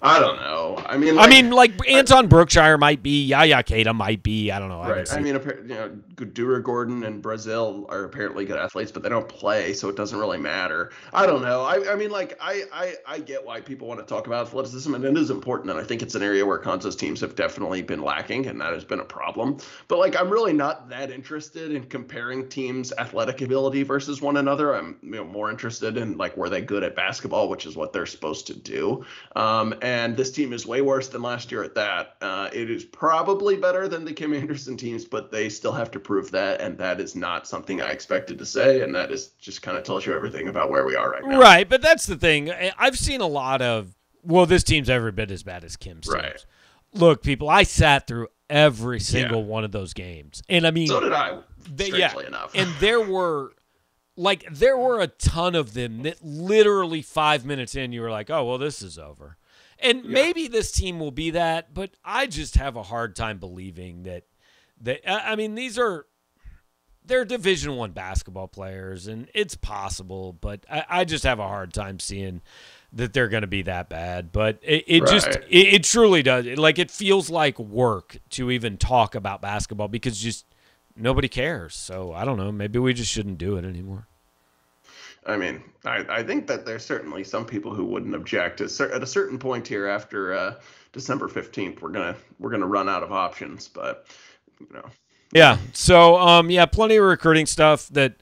I 0.04 0.20
don't 0.20 0.38
know. 0.38 0.82
I 0.88 0.98
mean, 0.98 1.16
like, 1.16 1.28
I 1.28 1.30
mean, 1.30 1.52
like 1.52 1.90
Anton 1.90 2.28
Brookshire 2.28 2.78
might 2.80 3.04
be, 3.04 3.24
Yaya 3.26 3.58
Keita 3.58 3.94
might 3.94 4.24
be. 4.24 4.50
I 4.50 4.58
don't 4.58 4.70
know. 4.70 4.82
Right. 4.82 5.08
I, 5.12 5.18
I 5.18 5.20
mean, 5.20 5.36
you 5.36 5.76
know, 5.76 5.96
Gudura 6.16 6.64
Gordon 6.64 7.04
and 7.04 7.24
Brazile 7.24 7.86
are 7.90 8.04
apparently 8.04 8.46
good 8.46 8.58
athletes, 8.58 8.92
but 8.92 9.04
they 9.04 9.10
don't 9.10 9.30
play, 9.30 9.74
so 9.74 9.90
it 9.90 9.96
doesn't 9.96 10.18
really 10.18 10.40
matter. 10.40 10.92
I 11.14 11.28
don't 11.28 11.44
know. 11.44 11.62
I, 11.62 11.94
I 11.94 11.96
mean, 11.96 12.10
like, 12.10 12.36
I, 12.42 12.64
I, 12.74 12.96
I 13.08 13.20
get 13.20 13.46
why 13.46 13.62
people 13.62 13.88
want 13.88 14.00
to 14.00 14.06
talk 14.06 14.26
about 14.26 14.48
athleticism, 14.48 14.96
and 14.96 15.06
it 15.06 15.16
is 15.18 15.30
important, 15.30 15.70
and 15.70 15.80
I 15.80 15.84
think 15.84 16.02
it's 16.02 16.16
an 16.16 16.24
area 16.24 16.44
where 16.44 16.58
Cuonzo's 16.58 16.96
teams 16.96 17.22
have 17.22 17.36
definitely 17.36 17.84
been 17.84 18.02
lacking, 18.02 18.48
and 18.48 18.60
that 18.60 18.74
has 18.74 18.84
been 18.84 19.02
a 19.02 19.06
problem. 19.06 19.58
But 19.88 20.00
like, 20.00 20.20
I'm 20.20 20.32
really 20.32 20.54
not 20.54 20.90
that 20.90 21.12
interested 21.12 21.72
in 21.72 21.84
comparing 21.84 22.50
teams' 22.50 22.92
athletic 22.98 23.42
ability 23.42 23.84
versus 23.84 24.20
one 24.20 24.38
another. 24.38 24.76
I'm 24.76 24.98
you 25.04 25.12
know 25.12 25.26
more 25.26 25.52
interested 25.52 25.98
in 25.98 26.18
like 26.18 26.36
were 26.38 26.50
they 26.50 26.62
good 26.62 26.84
at 26.84 26.96
basketball, 26.96 27.50
which 27.50 27.68
is 27.68 27.76
what 27.76 27.94
they're 27.94 28.08
supposed 28.08 28.48
to 28.48 28.58
do. 28.58 29.06
Um, 29.36 29.76
and 29.82 29.91
and 29.92 30.16
this 30.16 30.32
team 30.32 30.54
is 30.54 30.66
way 30.66 30.80
worse 30.80 31.10
than 31.10 31.22
last 31.22 31.52
year 31.52 31.64
at 31.64 31.76
that. 31.76 32.16
Uh, 32.22 32.50
it 32.54 32.72
is 32.72 32.86
probably 32.86 33.58
better 33.58 33.90
than 33.90 34.06
the 34.06 34.14
Kim 34.14 34.34
Anderson 34.34 34.78
teams, 34.78 35.04
but 35.04 35.34
they 35.34 35.50
still 35.50 35.74
have 35.74 35.92
to 35.92 36.00
prove 36.00 36.32
that, 36.32 36.62
and 36.62 36.78
that 36.78 37.02
is 37.02 37.14
not 37.14 37.46
something 37.46 37.82
I 37.82 37.90
expected 37.90 38.40
to 38.40 38.46
say, 38.46 38.82
and 38.82 38.96
that 38.96 39.12
is 39.12 39.32
just 39.40 39.62
kind 39.62 39.78
of 39.78 39.84
tells 39.84 40.06
you 40.06 40.14
everything 40.14 40.48
about 40.48 40.70
where 40.72 40.86
we 40.86 40.96
are 40.96 41.12
right 41.12 41.26
now. 41.26 41.38
Right, 41.38 41.68
but 41.68 41.82
that's 41.82 42.06
the 42.06 42.16
thing. 42.16 42.50
I've 42.78 42.98
seen 42.98 43.20
a 43.20 43.28
lot 43.28 43.62
of 43.62 43.94
well, 44.24 44.46
this 44.46 44.64
team's 44.64 44.90
every 44.90 45.12
bit 45.12 45.30
as 45.30 45.44
bad 45.44 45.66
as 45.66 45.76
Kim's 45.76 46.08
right. 46.08 46.24
teams. 46.24 46.46
Look, 46.94 47.22
people, 47.22 47.50
I 47.50 47.64
sat 47.64 48.08
through 48.08 48.30
every 48.50 49.00
single 49.02 49.42
yeah. 49.42 49.48
one 49.48 49.66
of 49.66 49.74
those 49.74 49.94
games, 49.94 50.42
and 50.48 50.66
I 50.66 50.72
mean, 50.72 50.88
so 50.88 51.02
did 51.02 51.12
I. 51.12 51.40
They, 51.70 51.90
yeah, 51.90 52.18
enough. 52.18 52.52
and 52.56 52.70
there 52.80 53.02
were 53.02 53.52
like 54.16 54.46
there 54.52 54.78
were 54.78 55.02
a 55.02 55.08
ton 55.08 55.54
of 55.54 55.74
them 55.74 56.04
that 56.04 56.24
literally 56.24 57.02
five 57.02 57.46
minutes 57.46 57.76
in 57.76 57.92
you 57.92 58.02
were 58.02 58.10
like, 58.10 58.30
oh 58.30 58.46
well, 58.46 58.58
this 58.58 58.82
is 58.82 58.98
over. 58.98 59.38
And 59.82 60.06
yeah. 60.06 60.12
maybe 60.12 60.48
this 60.48 60.72
team 60.72 61.00
will 61.00 61.12
be 61.12 61.32
that, 61.32 61.74
but 61.74 61.92
I 62.04 62.28
just 62.28 62.56
have 62.56 62.76
a 62.76 62.84
hard 62.84 63.16
time 63.16 63.40
believing 63.40 64.04
that. 64.04 64.24
That 64.84 65.02
I 65.08 65.36
mean, 65.36 65.54
these 65.54 65.78
are 65.78 66.08
they're 67.06 67.26
Division 67.26 67.76
One 67.76 67.92
basketball 67.92 68.48
players, 68.48 69.08
and 69.08 69.28
it's 69.34 69.56
possible, 69.56 70.34
but 70.34 70.66
I, 70.70 70.86
I, 70.90 71.06
just 71.06 71.24
have 71.24 71.40
a 71.40 71.48
hard 71.48 71.74
time 71.74 72.00
seeing 72.00 72.42
that 72.94 73.14
they're 73.14 73.28
going 73.28 73.42
to 73.42 73.48
be 73.48 73.64
that 73.64 73.90
bad. 73.90 74.32
But 74.32 74.60
it, 74.62 74.86
it 74.88 75.02
right. 75.02 75.12
just 75.12 75.28
it, 75.28 75.74
it, 75.74 75.84
truly 75.84 76.24
does. 76.24 76.46
like 76.58 76.80
it 76.80 76.92
feels 76.92 77.30
like 77.30 77.58
work 77.60 78.18
to 78.32 78.52
even 78.52 78.78
talk 78.78 79.16
about 79.16 79.42
basketball 79.42 79.88
because 79.88 80.20
just 80.20 80.46
nobody 80.96 81.28
cares. 81.28 81.76
So 81.76 82.14
I 82.14 82.26
don't 82.26 82.38
know. 82.38 82.52
Maybe 82.52 82.80
we 82.80 82.94
just 82.94 83.12
shouldn't 83.12 83.38
do 83.38 83.58
it 83.58 83.66
anymore. 83.66 84.08
I 85.26 85.38
mean, 85.38 85.64
I, 85.86 86.06
I 86.10 86.24
think 86.24 86.48
that 86.48 86.66
there's 86.66 86.84
certainly 86.84 87.24
some 87.24 87.46
people 87.46 87.74
who 87.74 87.86
wouldn't 87.86 88.16
object. 88.16 88.62
At 88.62 88.72
a 89.04 89.06
certain 89.08 89.38
point 89.38 89.68
here, 89.68 89.88
after 89.88 90.34
uh, 90.34 90.56
December 90.94 91.28
fifteenth, 91.28 91.82
we're 91.82 91.92
gonna 91.92 92.16
we're 92.40 92.50
gonna 92.50 92.68
run 92.68 92.90
out 92.90 93.04
of 93.04 93.12
options. 93.12 93.68
But 93.68 94.08
you 94.60 94.68
know, 94.74 94.86
yeah. 95.32 95.58
So 95.74 96.18
um, 96.18 96.50
yeah, 96.50 96.66
plenty 96.66 96.96
of 96.96 97.04
recruiting 97.04 97.46
stuff 97.46 97.88
that 97.90 98.16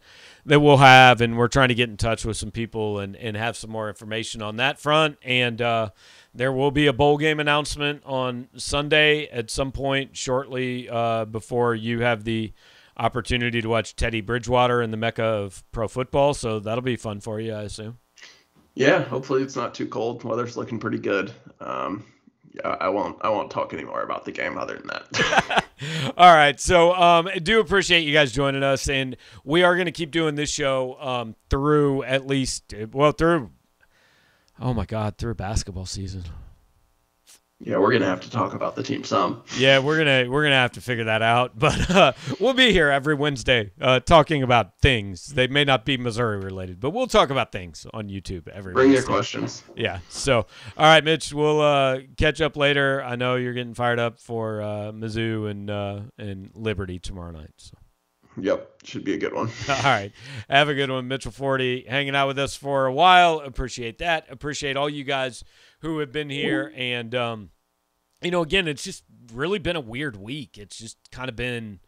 that 0.45 0.59
we'll 0.59 0.77
have, 0.77 1.21
and 1.21 1.37
we're 1.37 1.47
trying 1.47 1.69
to 1.69 1.75
get 1.75 1.89
in 1.89 1.97
touch 1.97 2.25
with 2.25 2.35
some 2.35 2.51
people 2.51 2.99
and 2.99 3.15
and 3.15 3.37
have 3.37 3.55
some 3.55 3.69
more 3.69 3.87
information 3.87 4.41
on 4.41 4.57
that 4.57 4.79
front. 4.79 5.17
And 5.23 5.61
uh, 5.61 5.91
there 6.33 6.51
will 6.51 6.71
be 6.71 6.87
a 6.87 6.93
bowl 6.93 7.17
game 7.17 7.39
announcement 7.39 8.03
on 8.05 8.49
Sunday 8.57 9.27
at 9.27 9.49
some 9.49 9.71
point 9.71 10.17
shortly 10.17 10.89
uh, 10.89 11.25
before 11.25 11.75
you 11.75 12.01
have 12.01 12.23
the 12.25 12.51
opportunity 12.99 13.61
to 13.61 13.69
watch 13.69 13.95
Teddy 13.95 14.21
Bridgewater 14.21 14.81
in 14.81 14.91
the 14.91 14.97
mecca 14.97 15.23
of 15.23 15.63
pro 15.71 15.87
football. 15.87 16.33
So 16.33 16.59
that'll 16.59 16.83
be 16.83 16.97
fun 16.97 17.21
for 17.21 17.39
you, 17.39 17.53
I 17.53 17.63
assume. 17.63 17.97
Yeah, 18.75 19.03
hopefully 19.03 19.41
it's 19.41 19.55
not 19.55 19.73
too 19.73 19.87
cold. 19.87 20.23
Weather's 20.23 20.55
looking 20.55 20.79
pretty 20.79 20.99
good. 20.99 21.31
Um, 21.59 22.05
yeah, 22.53 22.77
I 22.79 22.89
won't. 22.89 23.17
I 23.21 23.29
won't 23.29 23.51
talk 23.51 23.73
anymore 23.73 24.01
about 24.01 24.25
the 24.25 24.31
game 24.31 24.57
other 24.57 24.77
than 24.77 24.87
that. 24.87 25.65
All 26.17 26.33
right. 26.33 26.59
So 26.59 26.93
um, 26.93 27.27
I 27.27 27.39
do 27.39 27.59
appreciate 27.59 28.01
you 28.01 28.13
guys 28.13 28.31
joining 28.31 28.63
us, 28.63 28.89
and 28.89 29.17
we 29.43 29.63
are 29.63 29.75
going 29.75 29.85
to 29.85 29.91
keep 29.91 30.11
doing 30.11 30.35
this 30.35 30.49
show 30.49 30.97
um, 30.99 31.35
through 31.49 32.03
at 32.03 32.27
least 32.27 32.73
well 32.91 33.11
through. 33.11 33.51
Oh 34.59 34.73
my 34.73 34.85
God, 34.85 35.17
through 35.17 35.35
basketball 35.35 35.85
season. 35.85 36.23
Yeah, 37.61 37.77
we're 37.77 37.91
gonna 37.91 38.05
have 38.05 38.21
to 38.21 38.31
talk 38.31 38.53
about 38.53 38.77
the 38.77 38.83
team 38.83 39.03
some. 39.03 39.43
Yeah, 39.57 39.79
we're 39.79 39.97
gonna 39.97 40.31
we're 40.31 40.43
gonna 40.43 40.55
have 40.55 40.71
to 40.73 40.81
figure 40.81 41.03
that 41.05 41.21
out. 41.21 41.59
But 41.59 41.91
uh, 41.91 42.13
we'll 42.39 42.53
be 42.53 42.71
here 42.71 42.89
every 42.89 43.15
Wednesday 43.15 43.71
uh, 43.81 43.99
talking 43.99 44.43
about 44.43 44.79
things. 44.79 45.27
They 45.27 45.47
may 45.47 45.65
not 45.65 45.83
be 45.83 45.97
Missouri 45.97 46.39
related, 46.39 46.79
but 46.79 46.91
we'll 46.91 47.07
talk 47.07 47.29
about 47.29 47.51
things 47.51 47.85
on 47.93 48.07
YouTube 48.07 48.47
every. 48.47 48.73
Bring 48.73 48.91
Wednesday. 48.91 49.05
your 49.05 49.17
questions. 49.17 49.63
Yeah. 49.75 49.99
So, 50.07 50.45
all 50.77 50.85
right, 50.85 51.03
Mitch, 51.03 51.33
we'll 51.33 51.59
uh, 51.59 51.99
catch 52.17 52.39
up 52.39 52.55
later. 52.55 53.03
I 53.03 53.17
know 53.17 53.35
you're 53.35 53.53
getting 53.53 53.73
fired 53.73 53.99
up 53.99 54.19
for 54.19 54.61
uh, 54.61 54.91
Mizzou 54.93 55.51
and 55.51 55.69
uh, 55.69 55.99
and 56.17 56.51
Liberty 56.55 56.97
tomorrow 56.97 57.31
night. 57.31 57.51
So. 57.57 57.77
Yep, 58.37 58.83
should 58.83 59.03
be 59.03 59.15
a 59.15 59.17
good 59.17 59.33
one. 59.33 59.49
All 59.69 59.83
right. 59.83 60.13
Have 60.49 60.69
a 60.69 60.73
good 60.75 60.89
one. 60.89 61.09
Mitchell 61.09 61.33
Forde 61.33 61.85
hanging 61.87 62.15
out 62.15 62.27
with 62.27 62.39
us 62.39 62.55
for 62.55 62.85
a 62.85 62.93
while. 62.93 63.39
Appreciate 63.39 63.97
that. 63.97 64.27
Appreciate 64.29 64.77
all 64.77 64.89
you 64.89 65.03
guys 65.03 65.43
who 65.79 65.99
have 65.99 66.11
been 66.11 66.29
here. 66.29 66.73
And, 66.75 67.13
um, 67.15 67.49
you 68.21 68.31
know, 68.31 68.41
again, 68.41 68.67
it's 68.67 68.83
just 68.83 69.03
really 69.33 69.59
been 69.59 69.75
a 69.75 69.81
weird 69.81 70.17
week. 70.17 70.57
It's 70.57 70.77
just 70.77 70.97
kind 71.11 71.29
of 71.29 71.35
been 71.35 71.79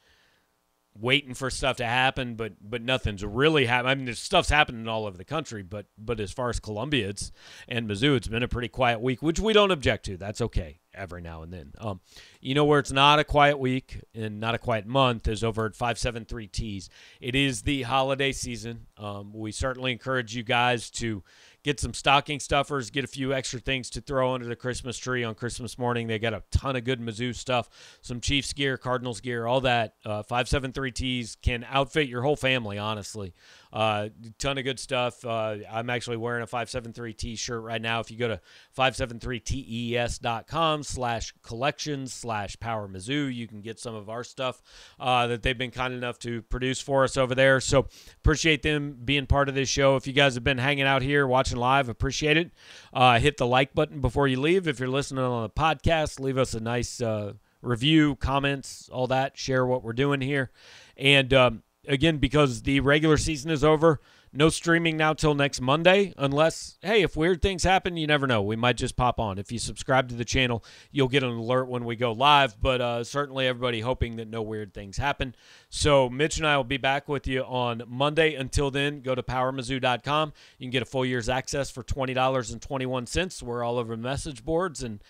waiting 0.93 1.33
for 1.33 1.49
stuff 1.49 1.77
to 1.77 1.85
happen, 1.85 2.35
but 2.35 2.53
but 2.61 2.81
nothing's 2.81 3.23
really 3.23 3.65
happened. 3.65 3.89
I 3.89 3.95
mean, 3.95 4.05
there's 4.05 4.19
stuff's 4.19 4.49
happening 4.49 4.87
all 4.87 5.05
over 5.05 5.17
the 5.17 5.25
country, 5.25 5.63
but 5.63 5.85
but 5.97 6.19
as 6.19 6.31
far 6.31 6.49
as 6.49 6.59
Columbia, 6.59 7.09
it's 7.09 7.31
and 7.67 7.87
Mizzou, 7.87 8.15
it's 8.15 8.27
been 8.27 8.43
a 8.43 8.47
pretty 8.47 8.67
quiet 8.67 9.01
week, 9.01 9.21
which 9.21 9.39
we 9.39 9.53
don't 9.53 9.71
object 9.71 10.05
to. 10.05 10.17
That's 10.17 10.41
okay 10.41 10.79
every 10.93 11.21
now 11.21 11.41
and 11.41 11.53
then. 11.53 11.71
Um, 11.77 12.01
you 12.41 12.53
know 12.53 12.65
where 12.65 12.79
it's 12.79 12.91
not 12.91 13.19
a 13.19 13.23
quiet 13.23 13.59
week 13.59 14.01
and 14.13 14.39
not 14.39 14.55
a 14.55 14.59
quiet 14.59 14.85
month 14.85 15.27
is 15.27 15.43
over 15.43 15.65
at 15.65 15.73
573Ts. 15.73 16.89
It 17.21 17.35
is 17.35 17.61
the 17.61 17.83
holiday 17.83 18.31
season. 18.31 18.87
Um, 18.97 19.31
we 19.33 19.51
certainly 19.51 19.93
encourage 19.93 20.35
you 20.35 20.43
guys 20.43 20.89
to 20.91 21.23
get 21.63 21.79
some 21.79 21.93
stocking 21.93 22.39
stuffers, 22.39 22.89
get 22.89 23.03
a 23.03 23.07
few 23.07 23.33
extra 23.33 23.59
things 23.59 23.89
to 23.91 24.01
throw 24.01 24.33
under 24.33 24.47
the 24.47 24.55
Christmas 24.55 24.97
tree 24.97 25.23
on 25.23 25.35
Christmas 25.35 25.77
morning. 25.77 26.07
They 26.07 26.19
got 26.19 26.33
a 26.33 26.43
ton 26.51 26.75
of 26.75 26.83
good 26.83 26.99
Mizzou 26.99 27.35
stuff, 27.35 27.69
some 28.01 28.19
Chiefs 28.19 28.53
gear, 28.53 28.77
Cardinals 28.77 29.21
gear, 29.21 29.45
all 29.45 29.61
that. 29.61 29.95
Uh, 30.03 30.23
573 30.23 30.91
Tees 30.91 31.37
can 31.41 31.65
outfit 31.69 32.07
your 32.07 32.21
whole 32.21 32.35
family, 32.35 32.77
honestly. 32.77 33.33
Uh, 33.73 34.09
ton 34.37 34.57
of 34.57 34.63
good 34.63 34.79
stuff. 34.79 35.25
Uh, 35.25 35.57
I'm 35.71 35.89
actually 35.89 36.17
wearing 36.17 36.43
a 36.43 36.47
573 36.47 37.13
T 37.13 37.35
shirt 37.35 37.63
right 37.63 37.81
now. 37.81 37.99
If 37.99 38.11
you 38.11 38.17
go 38.17 38.27
to 38.27 38.41
573tees.com 38.77 40.83
slash 40.83 41.33
collections 41.41 42.13
slash 42.13 42.59
power 42.59 42.87
Mizzou, 42.87 43.33
you 43.33 43.47
can 43.47 43.61
get 43.61 43.79
some 43.79 43.95
of 43.95 44.09
our 44.09 44.23
stuff 44.23 44.61
uh, 44.99 45.27
that 45.27 45.43
they've 45.43 45.57
been 45.57 45.71
kind 45.71 45.93
enough 45.93 46.19
to 46.19 46.41
produce 46.43 46.81
for 46.81 47.03
us 47.03 47.17
over 47.17 47.33
there. 47.33 47.59
So 47.59 47.87
appreciate 48.17 48.63
them 48.63 48.97
being 49.03 49.25
part 49.25 49.49
of 49.49 49.55
this 49.55 49.69
show. 49.69 49.95
If 49.95 50.07
you 50.07 50.13
guys 50.13 50.35
have 50.35 50.43
been 50.43 50.57
hanging 50.57 50.85
out 50.85 51.01
here 51.01 51.25
watching 51.25 51.57
live, 51.57 51.89
appreciate 51.89 52.37
it. 52.37 52.51
Uh, 52.93 53.19
hit 53.19 53.37
the 53.37 53.47
like 53.47 53.73
button 53.73 54.01
before 54.01 54.27
you 54.27 54.39
leave. 54.39 54.67
If 54.67 54.79
you're 54.79 54.89
listening 54.89 55.23
on 55.23 55.43
the 55.43 55.49
podcast, 55.49 56.19
leave 56.19 56.37
us 56.37 56.53
a 56.53 56.59
nice 56.59 57.01
uh, 57.01 57.33
review, 57.61 58.15
comments, 58.15 58.89
all 58.91 59.07
that. 59.07 59.37
Share 59.37 59.65
what 59.65 59.83
we're 59.83 59.93
doing 59.93 60.21
here. 60.21 60.51
And 60.97 61.33
um, 61.33 61.63
again, 61.87 62.17
because 62.17 62.63
the 62.63 62.79
regular 62.79 63.17
season 63.17 63.51
is 63.51 63.63
over, 63.63 63.99
no 64.33 64.49
streaming 64.49 64.95
now 64.95 65.13
till 65.13 65.33
next 65.33 65.59
Monday, 65.59 66.13
unless, 66.17 66.77
hey, 66.81 67.01
if 67.01 67.17
weird 67.17 67.41
things 67.41 67.63
happen, 67.63 67.97
you 67.97 68.07
never 68.07 68.27
know. 68.27 68.41
We 68.41 68.55
might 68.55 68.77
just 68.77 68.95
pop 68.95 69.19
on. 69.19 69.37
If 69.37 69.51
you 69.51 69.59
subscribe 69.59 70.07
to 70.09 70.15
the 70.15 70.23
channel, 70.23 70.63
you'll 70.91 71.09
get 71.09 71.23
an 71.23 71.31
alert 71.31 71.65
when 71.67 71.83
we 71.83 71.95
go 71.95 72.13
live, 72.13 72.55
but 72.61 72.79
uh, 72.79 73.03
certainly 73.03 73.47
everybody 73.47 73.81
hoping 73.81 74.15
that 74.17 74.29
no 74.29 74.41
weird 74.41 74.73
things 74.73 74.97
happen. 74.97 75.35
So 75.69 76.09
Mitch 76.09 76.37
and 76.37 76.47
I 76.47 76.55
will 76.55 76.63
be 76.63 76.77
back 76.77 77.09
with 77.09 77.27
you 77.27 77.41
on 77.41 77.83
Monday. 77.87 78.35
Until 78.35 78.71
then, 78.71 79.01
go 79.01 79.15
to 79.15 79.23
powermizzou.com. 79.23 80.33
You 80.57 80.65
can 80.65 80.71
get 80.71 80.81
a 80.83 80.85
full 80.85 81.05
year's 81.05 81.27
access 81.27 81.69
for 81.69 81.83
$20.21. 81.83 83.43
We're 83.43 83.63
all 83.63 83.77
over 83.77 83.97
message 83.97 84.45
boards, 84.45 84.81
and 84.81 85.03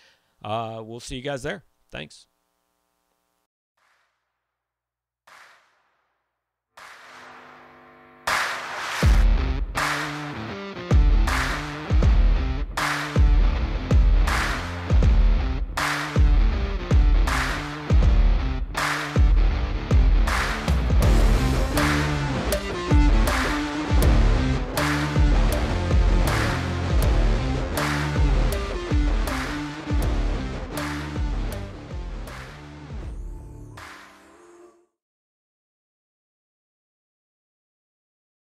uh, 0.43 0.81
we'll 0.83 0.99
see 0.99 1.17
you 1.17 1.21
guys 1.21 1.43
there. 1.43 1.63
Thanks. 1.91 2.27